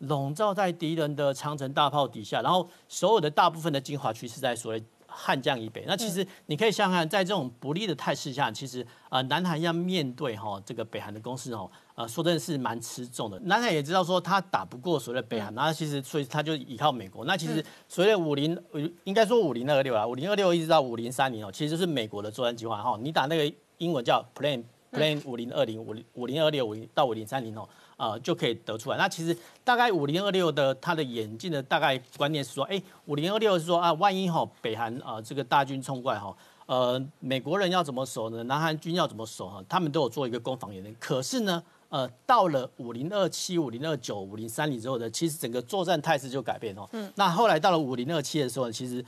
[0.04, 5.84] 笼罩在敌人的长城大炮底下，然后所有的大部分的精华区是在所谓汉江以北。
[5.86, 13.38] 那其实你可以想想，在这种不利的态势下，其实啊，南韩要面对哈这个北韩的攻势哦，呃，说真的是蛮吃重的。
[13.40, 17.24] 南韩也知道说他打不过所谓的北韩，那其实所以他就依靠美国。
[17.24, 18.56] 那其实所谓的五零，
[19.04, 22.98] 应该说五零二六啊，五零二六一直到五零三零哦，其实就是美国的作战计划哈。
[23.02, 27.68] 你打那个英文叫 Plan Plan 五零二零五零五零二六五零到五零三零哦。
[27.96, 28.96] 啊，就可以得出来。
[28.96, 38.42] 那其实大概五零二六的它的演进的大概观念是说，哎，五零二六是说啊，万一哈北韩啊这个大军冲过来哈，呃，美国人要怎么守呢？
[38.44, 39.62] 南韩军要怎么守哈？
[39.68, 40.96] 他们都有做一个攻防演练。
[40.98, 46.88] 可是呢，呃，到了五零二七、五零二九、五零三零之后呢，其实整个作战态势就改变哦。
[46.92, 47.12] 嗯。
[47.16, 49.04] 那后来到了五零二七的时候，其实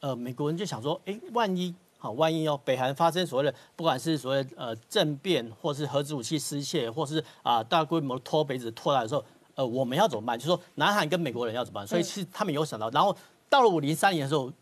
[0.00, 1.72] 呃，美国人就想说，哎，万一。
[2.04, 10.38] 好，万一哦，北韩发生所谓的，不管是所谓呃政变，或是核子武器失窃，或是啊大规模脱北子脱来的时候，呃，我们要怎么办？
[10.38, 11.86] 就是说南韩跟美国人要怎么办？
[11.86, 13.16] 所以其实他们有想到，然后
[13.48, 14.52] 到了五零三年的时候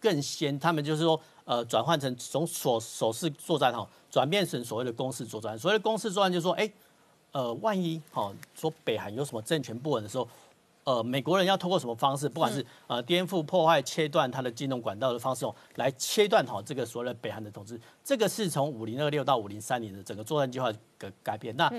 [0.00, 5.56] 更先，他们就是说呃转换成从所手势作战哈，转变成所谓的攻势作战。
[5.56, 6.68] 所谓的攻势作战就是说，哎，
[7.30, 10.26] 呃，万一哈说北韩有什么政权不稳的时候。
[10.88, 12.26] 呃，美国人要通过什么方式？
[12.26, 17.78] 不管是呃颠覆、破坏、切断它的金融管道的方式哦，来切断好这个所谓的北韩的统治。
[18.02, 21.54] 这个是从五零二六到五零三零的整个作战计划的改变。
[21.56, 21.70] 那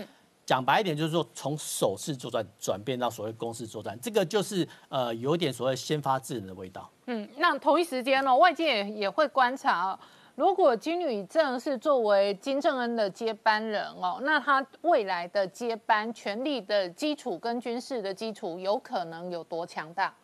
[0.46, 6.88] 讲白一点，就是说从守势作战转变到所谓攻势作战，这个就是呃有点所谓先发制人的味道。
[7.08, 10.00] 嗯，那同一时间呢，外界也会观察。
[10.40, 20.16] 如果金宇正是作为金正恩的接班人哦，那他未来的接班权力的基础跟军事的基础有可能有多强大？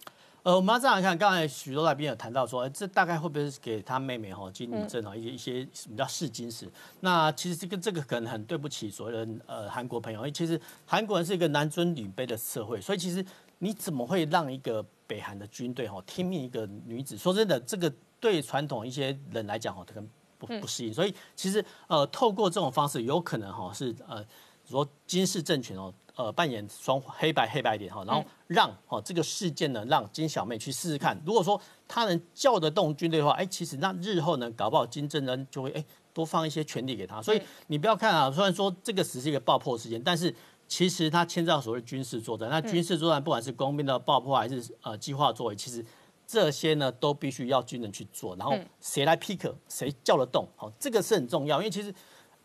[0.43, 6.65] 呃，我们要这样看，刚才许多来宾有谈到说，这大概会不会是给他妹妹哈金宇正啊一些一些什么叫试金石？
[7.01, 13.25] 那其实这个这个可能很对不起所有人呃韩国朋友，因为其实韩国人是一个男尊女卑的社会，所以其实
[13.57, 17.17] 你怎么会让一个北韩的军队哈听命一个女子？
[17.17, 17.91] 说真的，这个。
[18.19, 24.25] 对传统一些人来讲，哈，可能不不适应，所以其实呃，透过这种方式，有可能哈是呃，
[24.67, 37.21] 说金氏政权哦，呃，扮演双黑白黑白点哈，然后让哦这个事件呢，让金小妹去试试看，如果说她能叫得动军队的话，哎，其实那日后呢，搞不好金正恩就会哎多放一些权力给他。
[37.21, 40.33] 所以你不要看啊，虽然说这个只是一个爆破事件，但是
[40.67, 42.49] 其实它牵涉到所谓军事作战。
[42.49, 45.85] 那军事作战不管是工兵的爆破还是呃计划作为，其实。
[46.27, 51.59] 这些呢都必须要军人去做，然后谁来 pick，谁叫得动，好，这个是很重要。
[51.59, 51.93] 因为其实，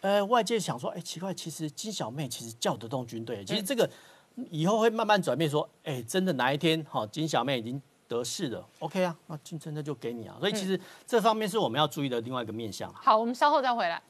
[0.00, 3.88] 呃，外界想说，哎，奇怪，其实金小妹其实叫得动军队，其实这个
[4.50, 10.36] 以后会慢慢转变，说，哎，真的哪一天，好，金小妹已经得势了，OK 啊，那金真的就给你啊。
[10.40, 12.92] 所以其实这方面是我们要注意的另外一个面向。
[12.94, 14.02] 好，我们稍后再回来。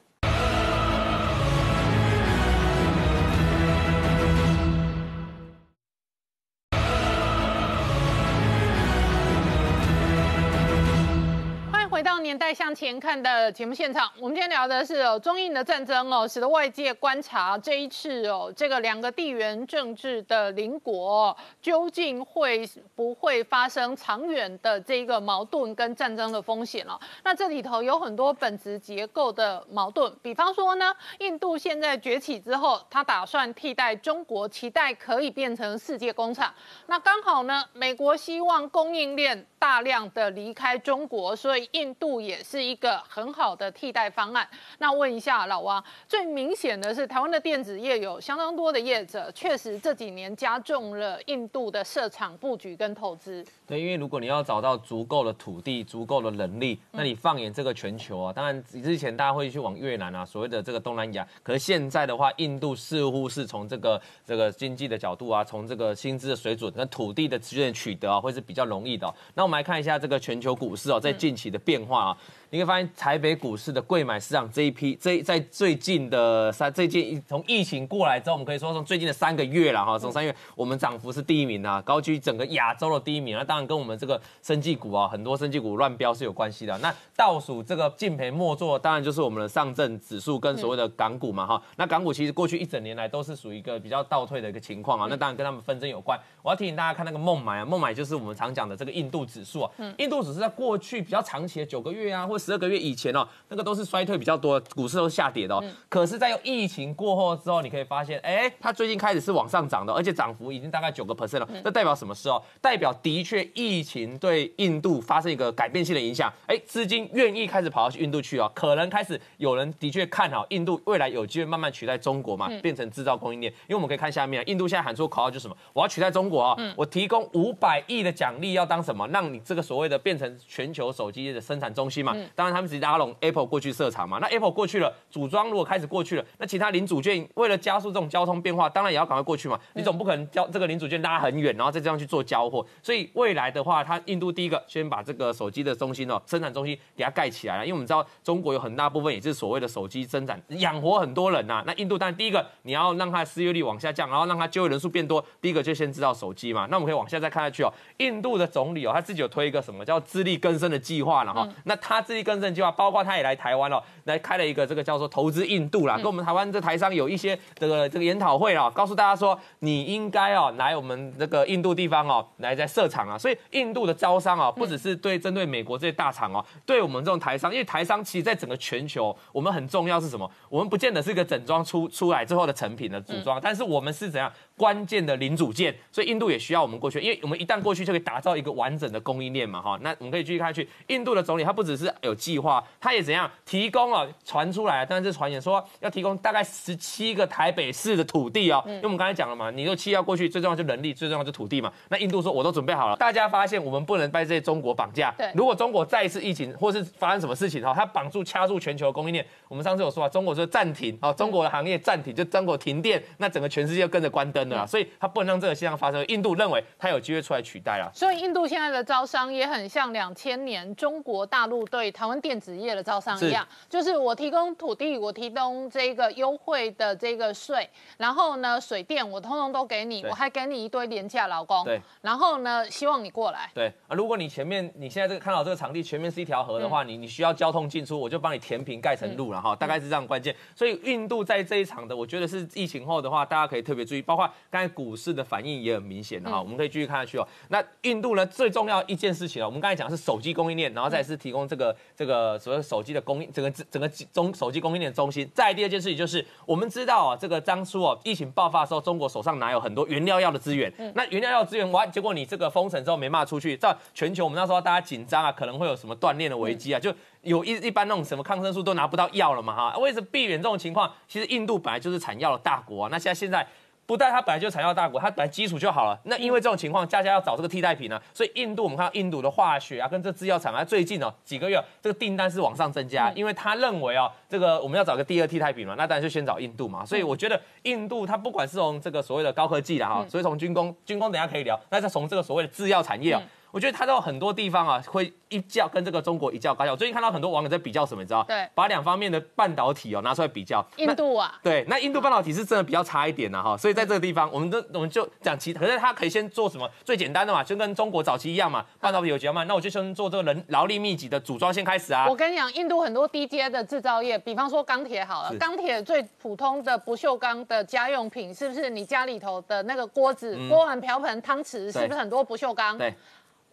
[12.01, 26.99] 回到年代向前看的节目现场，我们今天聊的是哦中印的战争哦，使得外界观察这一次哦这个两个地缘政治的邻国究竟会不会发生长远的这个矛盾跟战争的风险了。
[27.23, 36.51] 那这里头有很多本质结构的矛盾，比方说呢，印度现在崛起之后，他打算替代中国，期待可以变成世界工厂。
[36.87, 41.90] 那刚好呢，美国希望供应链大量的离开中国，所以印。
[41.95, 44.47] 度也是一个很好的替代方案。
[44.77, 53.45] 那问一下老王，最明显的是台湾的电子业有相当多的业者，确实这几年加重了印度的设厂布局跟投资。
[53.67, 69.13] 对，因为如果你要找到足够的土地、足够的能力，那你放眼这个全球啊，当然之前大家会去往越南啊，所谓的这个东南亚，可是现在的话，印度似乎是从这个这个经济的角度啊，从这个薪资的水准跟土地的资源取得啊，会是比较容易的。
[69.33, 71.80] 那我们来看一下这个全球股市哦，在近期的变。
[71.81, 72.17] 变化啊。
[72.53, 86.77] 你会发现台北股市的贵买市场这一批，这在最近的三最近从疫情过来之后，我们可以说从最近的三个月了哈，从三月我们涨幅是第一名啊，高居整个亚洲的第一名那当然跟我们这个生技股啊，很多生技股乱飙是有关系的。
[86.79, 91.61] 那倒数这个敬陪末座，当然就是我们的上证指数跟所谓的港股嘛哈。
[91.77, 96.19] 那港股其实过去一整年来都是属于一个比较倒退的一个情况啊，那当然跟他们纷争有关。
[96.41, 105.63] 我要提醒大家看那个孟买啊，孟买就是我们常讲的这个印度指数啊，印度指数在过去比较长期的九个月啊，或十二个月以前哦，那个都是衰退比较多，股市都是下跌的哦。
[105.87, 111.47] 可是，在疫情过后之后，你可以发现，哎，它最近开始是往上涨的，而且涨幅已经大概九个 percent 了。
[111.63, 112.41] 这代表什么事哦？
[112.59, 123.51] 代表的确疫情对印度发生一个改变性的影响，哎，资金愿意开始跑到去印度去哦，可能开始有人的确看好印度未来有机会慢慢取代中国嘛，变成制造供应链。
[123.67, 125.55] 因为我们可以看下面，印度现在喊出口号就是什么？
[125.73, 126.73] 我要取代中国啊！
[126.75, 129.07] 我提供五百亿的奖励，要当什么？
[129.09, 132.15] 让你这个所谓的变成全球手机的生产中心嘛。
[132.35, 134.19] 当然，他们直接拉拢 Apple 过去设厂嘛。
[134.19, 139.59] 那 Apple 过去了，组装如果开始过去了，那其他零组件为了加速这种交通变化，当然也要赶快过去嘛。
[139.73, 142.65] 你总不可能交这个零组件拉很远，然后再这样去做交货。
[142.81, 147.65] 所以未来的话，它印度第一个先把这个手机的中心哦，生产中心给它盖起来了。
[147.65, 151.63] 因为我们知道中国有很大部分也是所谓的手机生产，养活很多人呐。
[151.65, 156.67] 那印度当然第一个你要让它的失业率往下降，然后让它就业人数变多，第一个就先知道手机嘛。
[156.69, 157.73] 那我们可以往下再看下去哦。
[157.97, 161.47] 印度的总理哦，他自己有推一个什么叫自力更生的计划了哈。
[161.65, 173.17] 那他自力更正计划，包括他也来台湾了，来开了一个这个叫做投资印度啦，跟我们台湾这台商有一些这个这个研讨会了，告诉大家说你应该哦来我们这个印度地方哦来在设厂啊。
[173.17, 180.29] 所以印度的招商啊，不只是对针对美国这些大厂哦，对我们这种台商，因为台商其实在整个全球，我们很重要是什么？
[180.49, 184.31] 我们不见得是一个整装出出来之后的成品的组装，但是我们是怎样
[184.61, 189.79] 关键的零组件，所以印度也需要我们过去，因为我们一旦过去就可以打造一个完整的供应链嘛，哈。
[189.81, 201.73] 那我们可以继续看下去，印度的总理他不只是有计划，他也怎样提供了传出来，但是传言说要提供大概十七个台北市的土地哦，因为我们刚才讲了嘛，你说七要过去，最重要就人力，最重要就土地嘛。
[201.89, 216.05] 那印度说我都准备好了，大家发现我们不能被这些中国绑架，对，如果中国再一次疫情或是发生什么事情哈，他绑住掐住全球供应链，我们上次有说啊，中国说暂停哦，中国的行业暂停，就中国停电，那整个全世界跟着关灯了，所以它不能让这个现象发生。
[216.07, 233.71] 印度认为它有机会出来取代了，所以印度现在的招商也很像两千年中国大陆对台湾电子业的招商一样，就是我提供土地，我提供这个优惠的这个税，然后呢水电我通通都给你，我还给你一堆廉价劳工，对，然后呢希望你过来，对。
[233.87, 240.35] 啊，如果你前面你现在这个看到这个场地前面是一条河的话，你你需要交通进出，我就帮你填平盖成路了哈，大概是这样关键。
[240.55, 247.27] 所以印度在这一场的，我觉得是疫情后的话，大家可以特别注意，包括刚才股市的反应也很明显的哈，我们可以继续看下去哦。
[247.49, 255.29] 那印度呢最重要一件事情啊，我们刚才讲是手机供应链，然后再是提供这个这个所谓手机的供应，整个整个中手机供应链中心。
[255.33, 273.47] 再第二件事情就是我们知道啊，这个当初哦疫情爆发的时候，中国手上哪有很多原料药的资源，那原料药资源完，结果你这个封城之后没卖出去，在全球我们那时候大家紧张啊，可能会有什么断链的危机啊，就有一一般那种什么抗生素都拿不到药了嘛哈，为了避免这种情况，其实印度本来就是产药的大国啊，那现在现在。
[273.85, 275.99] 不但它本来就产药大国，它本来基础就好了。
[276.05, 286.85] 那因为这种情况，家家要找这个替代品呢，所以印度我们看到印度的化学啊，跟这制药厂啊，最近哦几个月这个订单是往上增加，因为他认为哦，这个我们要找个第二替代品嘛，那当然就先找印度嘛。
[286.85, 293.21] 所以我觉得印度它不管是从这个所谓的高科技的哈，所以从军工，军工等下可以聊，那再从这个所谓的制药产业啊。
[293.51, 296.75] 我觉得它到很多地方啊，会一较跟这个中国一较高下。
[296.75, 298.23] 最近看到很多网友在比较什么，你知道？
[298.23, 300.65] 对，把两方面的半导体哦拿出来比较。
[300.77, 303.57] 印度啊，对，那印度半导体是真的比较差一点呐哈。
[303.57, 312.07] 所以在这个地方，我们都我们就讲其，可是它可以先做什么最简单的嘛，就跟中国早期一样嘛，半导体有比较慢，那我就先做这个人劳力密集的组装先开始啊。
[312.07, 322.77] 我跟你讲，印度很多低阶的制造业，比方说钢铁好了，钢铁最普通的不锈钢的家用品，是不是你家里头的那个锅子、锅碗瓢盆、汤匙，是不是很多不锈钢？
[322.77, 322.93] 对。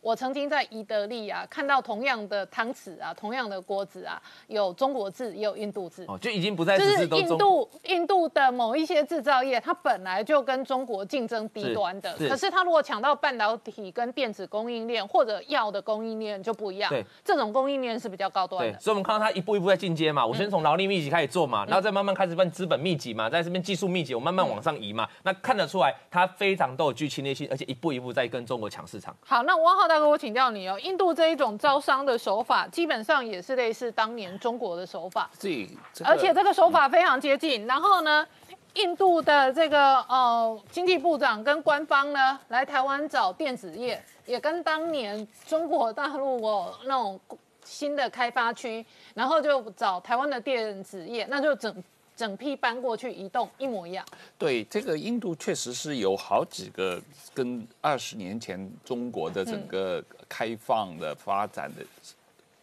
[0.00, 18.78] 我曾经在伊德利啊看到同样的汤匙啊，同样的锅子啊，有中国字也有印度字，哦，就已经不再是印度印度的某一些制造业，它本来就跟中国竞争低端的，可是它如果抢到半导体跟电子供应链或者药的供应链就不一样，对，这种供应链是比较高端的。
[18.78, 29.16] 所以我们看到它一步一步在进阶嘛，我先从劳力密集开始做嘛，然后再慢慢开始分资本密集嘛，在这边技术密集，我慢慢往上移嘛，那看得出来它非常都有具侵略性，而且一步一步在跟中国抢市场。
[29.24, 30.78] 好，那王浩大哥，我请教你哦。
[30.78, 35.68] 印度这一种招商的手法，基本上也是类似当年中国的手法，对，
[36.04, 37.66] 而且这个手法非常接近。
[37.66, 38.26] 然后呢，
[38.74, 47.18] 印度的这个呃经济部长跟官方呢来台湾找电子业，也跟当年中国大陆哦那种
[47.64, 48.84] 新的开发区，
[49.14, 51.74] 然后就找台湾的电子业，那就整
[52.18, 54.04] 整批搬过去移动，一模一样。
[54.36, 57.00] 对，这个印度确实是有好几个
[57.32, 61.86] 跟二十年前中国的整个开放的发展的，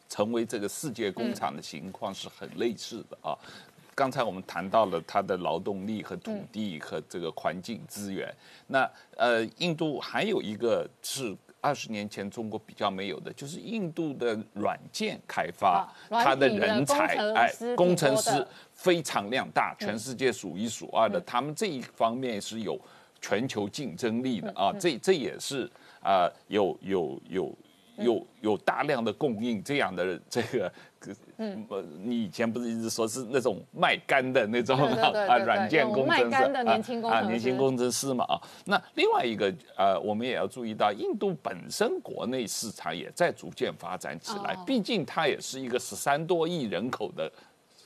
[0.09, 3.31] 成为这个世界工厂的情况是很类似的啊。
[3.95, 8.29] 刚才我们谈到了它的劳动力和土地和这个环境资源，
[8.67, 11.33] 那呃，印度还有一个是。
[11.65, 21.19] 二十年前中国比较没有的，就是印度的软件开发，它的人才哎，工程师非常量大，全世界数一数二的。
[21.21, 22.79] 他们这一方面是有
[23.19, 25.67] 全球竞争力的啊，这这也是
[26.03, 27.51] 啊，有有有
[27.97, 30.71] 有有大量的供应这样的这个。
[31.37, 31.67] 嗯，
[32.03, 38.41] 你以前不是一直说是那种卖干的那种啊，软件工程师啊，年轻工程师啊，年轻工程师嘛啊。
[38.65, 44.57] 那另外一个呃，我们也要注意到，印度本身国内市场也在逐渐发展起来。
[44.65, 47.31] 毕竟它也是一个十三多亿人口的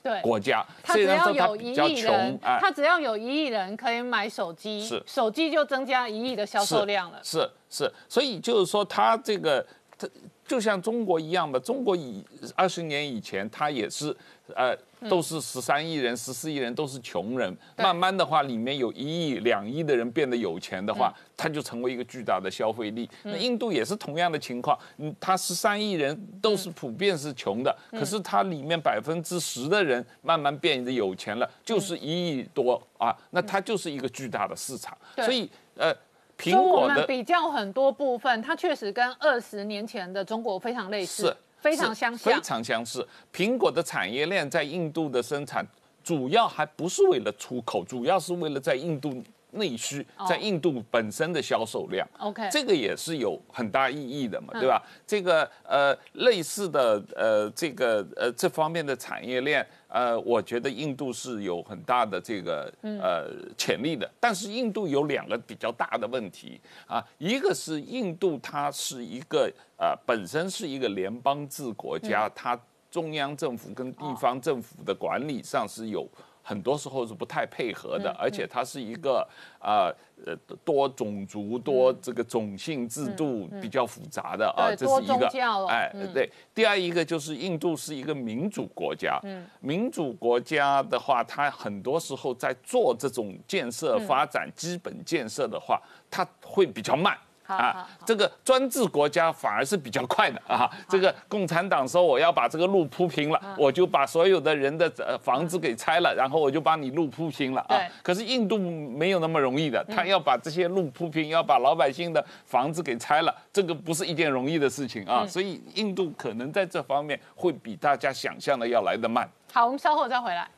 [0.02, 7.20] 对国家，它只要有一亿人，它只要有一亿人可以买手机，是手机就增加一亿的销售量了。
[7.22, 9.66] 是是，所以就是说，它这个
[10.00, 10.08] 它。
[10.50, 12.24] 就像中国一样的，中国以
[12.56, 14.12] 二十年以前，它也是，
[14.56, 14.76] 呃，
[15.08, 17.56] 都是十三亿人、十四亿人都是穷人。
[17.76, 23.08] 慢慢的话，里面有一亿、两亿的人变得有钱的话，它就成为一个巨大的消费力。
[23.22, 34.98] 那印度也是同样的情况，嗯，它十三亿人都是普遍是穷的，可是它里面百分之十的人慢慢变得有钱了，就是一亿多啊，那它就是一个巨大的市场。
[35.14, 35.94] 所以，呃。
[36.40, 43.06] 所以我们比较很多部分，它确实跟二十年前的中国非常类似，非常相似，非常相似。
[43.32, 45.66] 苹果的产业链在印度的生产，
[46.02, 49.22] 主要还不是为了出口，主要是为了在印度。
[49.52, 54.80] 内需在印度本身的销售量，OK，这个也是有很大意义的嘛，对吧？
[55.04, 63.28] 这个呃类似的呃这个呃这方面的产业链，呃，我觉得印度是有很大的这个呃
[63.58, 64.10] 潜力的。
[64.18, 72.58] 但是印度有两个比较大的问题啊，一个是印度它是一个呃本身是一个联邦制国家，它
[72.90, 76.08] 中央政府跟地方政府的管理上是有。
[76.50, 79.24] 很多时候是不太配合的，而且它是一个
[79.60, 79.86] 啊
[80.26, 80.34] 呃
[80.64, 85.28] 多种族多这个种姓制度比较复杂的啊，这是一个
[85.68, 86.28] 哎对。
[86.52, 89.20] 第二一个就是印度是一个民主国家，
[89.60, 95.80] 民主国家的话，它很多时候在做这种建设发展基本建设的话，
[96.10, 97.16] 它会比较慢。
[97.56, 100.70] 啊，这个专制国家反而是比较快的啊。
[100.88, 107.78] 这个共产党说我要把这个路铺平了，我就把所有的人的呃房子给拆了，然后我就把你路铺平了啊。
[108.02, 115.26] 可是印度没有那么容易的，他要把这些路铺平，要把老百姓的房子给拆了，这个不是一件容易的事情啊。
[115.26, 119.28] 所以印度可能在这方面会比大家想象的要来得慢。
[119.52, 120.48] 好，我们稍后再回来。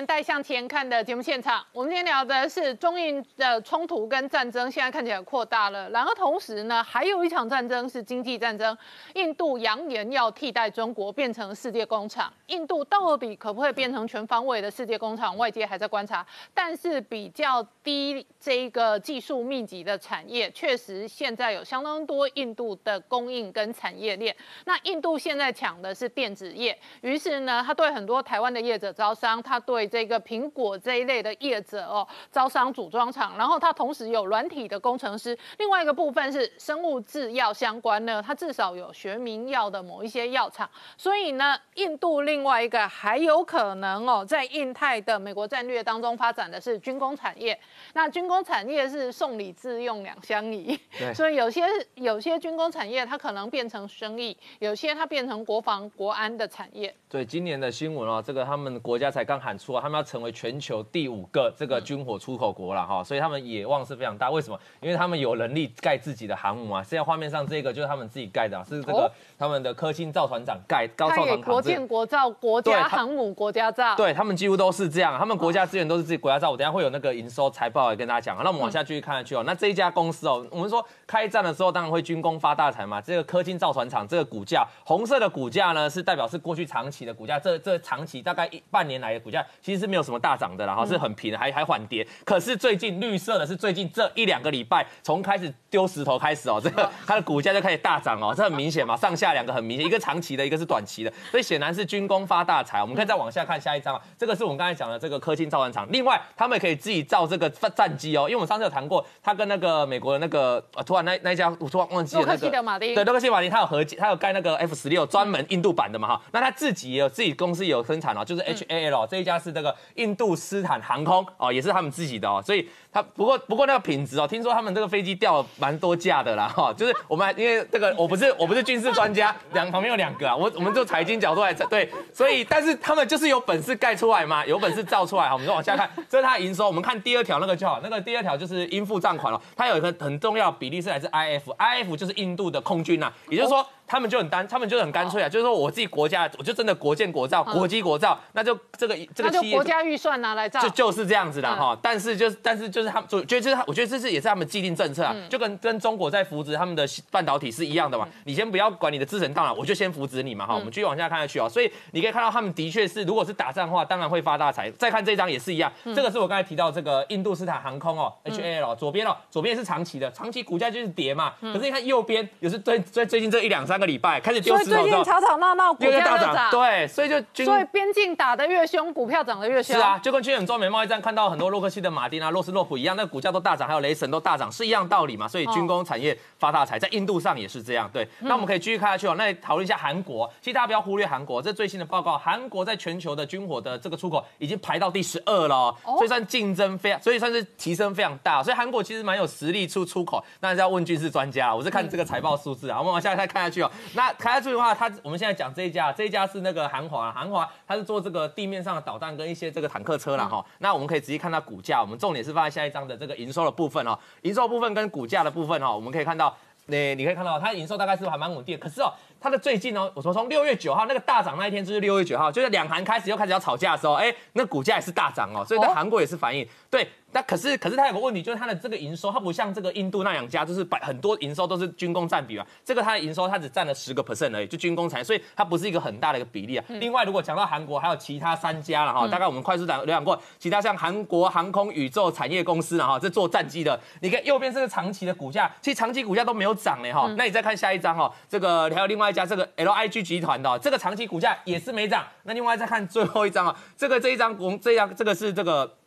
[0.00, 5.90] 年代向前看的节目现场，我们今天聊的是中印的冲突跟战争，现在看起来扩大了。
[5.90, 8.74] 然后同时呢，还有一场战争是经济战争，
[9.12, 12.32] 印度扬言要替代中国变成世界工厂。
[12.46, 15.36] 印度到底可不可以变成全方位的世界工厂？
[15.36, 16.26] 外界还在观察。
[16.54, 24.34] 但是比较低这个技术密集的产业，确实现在有相当多印度的供应跟产业链。
[24.64, 35.36] 那印度现在抢的是电子业，于是呢，他对很多台湾的业者招商，他对这个苹果这一类的业者哦，招商组装厂，然后它同时有软体的工程师。
[35.58, 40.70] 另外一个部分是生物制药相关呢，它至少有学名药的某一些药厂。
[40.96, 47.58] 所以呢，印度另外一个还有可能哦，在印太的美国战略当中发展的是军工产业。
[47.94, 50.78] 那军工产业是送礼自用两相宜，
[51.12, 51.64] 所以有些
[51.96, 56.94] 有些军工产业它可能变成生意，有些它变成国防国安的产业。
[57.08, 59.79] 对，今年的新闻哦，这个他们国家才刚喊出。
[59.80, 64.30] 他们要成为全球第五个这个军火出口国了哈，所以他们野望是非常大。
[64.30, 64.58] 为什么？
[64.80, 66.82] 因为他们有能力盖自己的航母啊。
[66.82, 75.18] 现在画面上这个就是他们自己盖的，是这个他们的科兴造船长盖高造船国建国造国家航母国家造，对他们几乎都是这样。
[75.18, 76.50] 他们国家资源都是自己国家造。
[76.50, 78.36] 我等下会有那个营收财报来跟大家讲。
[78.42, 79.42] 那我们往下继续看下去哦。
[79.46, 83.00] 那这一家公司哦，我们说开战的时候当然会军工发大财嘛。
[83.00, 87.36] 这个科金造船厂这个股价红色的股价呢，是代表是过去长期的股价。
[87.36, 92.06] 这这长期大概一半年来的股价其实是没有什么大涨的啦，然后是很平，还还缓跌。
[92.24, 102.80] 可是最近绿色的是最近这一两个礼拜，从开始丢石头开始哦，这个它的股价就开始大涨哦，这很明显嘛，上下两个很明显，一个长期的，一个是短期的，所以显然是军工发大财。
[102.80, 143.66] 我们可以再往下看下一张啊，这个是我们刚才讲的这个科金造船厂，另外他们也可以自己造这个战机哦，因为我们上次有谈过，他跟那个美国的那个呃，突然那那一家我突然忘记了那洛克希德马丁对，洛克希德马丁他有合他有盖那个 F 十六专门印度版的嘛哈，那他自己也有自己公司也有生产哦，就是 HAL 这一家是这个印度斯坦航空哦，也是他们自己的哦，所以他不过不过那个品质哦，听说他们这个飞机掉了蛮多架的啦哈，就是我们还因为这个我不是我不是军事专家，两旁边有两个啊，我我们就财经角度来对，所以但是他们就是有本事盖出来嘛，有本事造出来哈，我们就往下看，这是它的营收，我们看第二条那个就好，那个第二条就是应付账款了，它有一个很重要比例是来自 IF，IF 就是印度的空军呐、也就是说。
[143.90, 150.68] 他们就很单，他们就很干脆啊，就是说我自己国家，我就真的国建国造，国机国造，那就这个这个企业国家预算拿来造就。
[150.70, 158.06] 就是这样子的嗯哈，但是就是但是就是他们，我觉得这是他我觉得这是也是他们既定政策啊，嗯就跟跟中国在扶植他们的半导体是一样的嘛。
[158.24, 160.54] 你先不要管你的制程到哪，我就先扶植你嘛哈。
[160.54, 164.70] 我们继续往下看下去啊，所以你可以看到他们的确是，如果是打仗的话，当然会发大财。
[164.72, 171.32] 再看这张也是一样，这个是我刚才提到这个印度斯坦航空哦，HAL 左边哦，左边是长期的，长期股价就是跌嘛。
[171.40, 176.50] 可是你看右边也是最最最近这一两三个礼拜开始丢所以最近吵吵闹闹，股票大涨。
[176.50, 179.74] 对，所以就军所以边境打得越凶，股票涨得越凶。
[179.74, 185.26] 是啊，，就跟去年中美贸易战看到很多洛克希的马丁啊、洛斯洛普一样，那股价都大涨，还有雷神都大涨，是一样道理嘛。
[185.26, 187.90] 所以军工产业发大财，在印度上也是这样。
[187.92, 189.14] 对，那我们可以继续看下去哦。
[189.16, 198.42] 那讨论一下韩国，其实大家不要忽略韩国，这最新的报告，韩国在全球的军火的这个出口已经排到第十二了哦，所以算竞争非常，所以算是提升非常大。
[198.42, 201.54] 所以韩国其实蛮有实力出出口，那是要问军事专家。
[201.54, 203.69] 我是看这个财报数字啊，我们往下再看下去哦。
[203.94, 210.44] 那台下去的话，它我们现在讲这一家，这一家是那个韩华，韩华它是做这个地面上的导弹跟一些这个坦克车啦哈。
[210.58, 216.36] 那我们可以直接看到股价，我们重点是放在下一章的这个营收的部分哦，营收部分跟股价的部分哦，我们可以看到。
[216.66, 218.62] 那你可以看到，它营收大概是还蛮稳定的。
[218.62, 226.46] 可是哦，它的最近哦，我说从六月九号那个大涨那一天就是六月九号，就是两韩开始又开始要吵架的时候，哎，那股价也是大涨哦，所以在哦韩国也是反应。
[226.70, 232.46] 对，那可是可是它有个问题，就是它的这个营收，它不像这个印度那两家，就是百很多营收都是军工占比嘛。
[232.64, 236.64] 这个它的营收它只占了十个 percent 而已，就军工产业，所以它不是一个很大的一个比例啊。
[236.68, 247.12] 另外，如果讲到韩国，还有其他三家了哈，大概我们快速讲浏览过，其他像韩国航空宇宙产业公司了哈，这做战机的，你看右边这个长期的股价，其实长期股价都没有涨呢哈。
[247.18, 252.06] 那你再看下一张哈，这个还有另外一家这个 LIG 集团的哦，这个长期股价也是没涨。
[252.22, 255.79] 那另外再看最后一张啊，这个这一张我们这样这个是这个。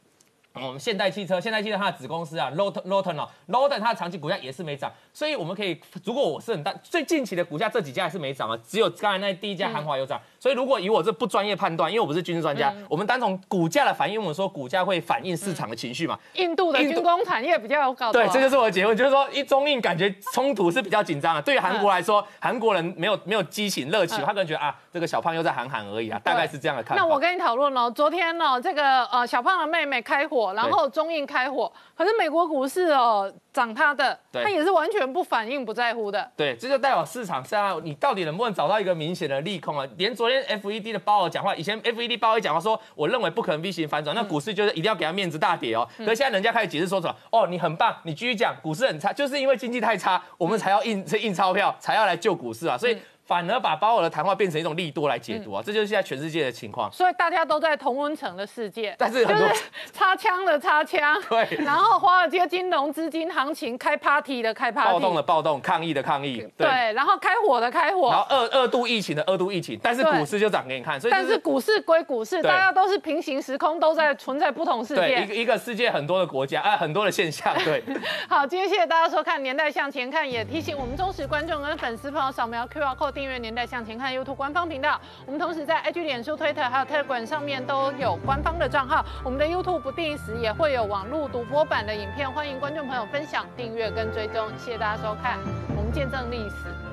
[0.61, 18.13] 我们现代汽车，现代汽车它的子公司啊，Loton Loton 哦，Loton 它的长期股价也是没涨，所以我们可以，如果我是很大，最近期的股价这几家还是没涨啊，只有刚才那第一家韩华有涨，所以如果以我这不专业判断，因为我不是军事专家，我们单从股价的反应，我们说股价会反映市场的情绪嘛，印度的军工产业比较有搞头。
[18.13, 21.41] 对，这就是我的结论，就是说一中印感觉冲突是比较紧张的。
[21.41, 24.25] 对于韩国来说，韩国人没有没有激情热情，嗯。
[24.25, 27.03] 他可能觉得啊，这个小胖又在喊喊而已啊，大概是这样的看法。
[27.03, 36.29] 那我跟你讨论哦，昨天哦，这个呃小胖的妹妹开火，然后中印开火，可是美国股市哦涨它的，它也是完全不反应、不在乎的。
[36.35, 39.87] 对，这就代表市场上你到底能不能找到一个明显的利空啊？
[39.97, 45.87] 连昨天 FED 的鲍尔讲话，以前 FED 鲍尔讲话说，我认为不可能 V 型反转，那股市就是一定要给他面子大跌哦。
[45.99, 47.15] 可是现在人家开始解释说什么？
[47.31, 52.77] 哦，你很棒，你继续讲，股市很差，就是因为经济太差，我们才要印这印钞票，才要来救股市啊。
[52.77, 56.91] 所以反而把鲍尔的谈话变成一种利多来解读啊，这就是现在全世界的情况。
[56.91, 66.67] 所以大家都在同温层的世界，但是很多就是擦枪的擦枪， 对然后华尔街金融资金行情开 party 的开 party，暴动的暴动，抗议的抗议，对。
[66.67, 75.35] 对，然后开火的开火然后火，二二度疫情的二度疫情，但是股市就涨给你看，所以就但是股市归股市，大家都是平行时空，都在存在不同世界对一个。
[75.43, 77.81] 一个世界很多的国家啊，很多的现象，对。
[78.27, 84.99] 好，今天谢谢大家收看《年代向前看》，也提醒我们忠实观众跟粉丝朋友扫描 QR code 订阅《年代向前看》YouTube 官方频道。
[85.25, 89.05] 我们同时在 IG、脸书、Twitter 还有 Telegram 上面都有官方的账号。
[89.23, 94.49] 我们的 YouTube 不定时也会有网络独播版的影片，欢迎观众朋友分享、订阅跟追踪。
[94.57, 95.39] 谢谢大家收看，
[95.77, 96.92] 我们见证历史。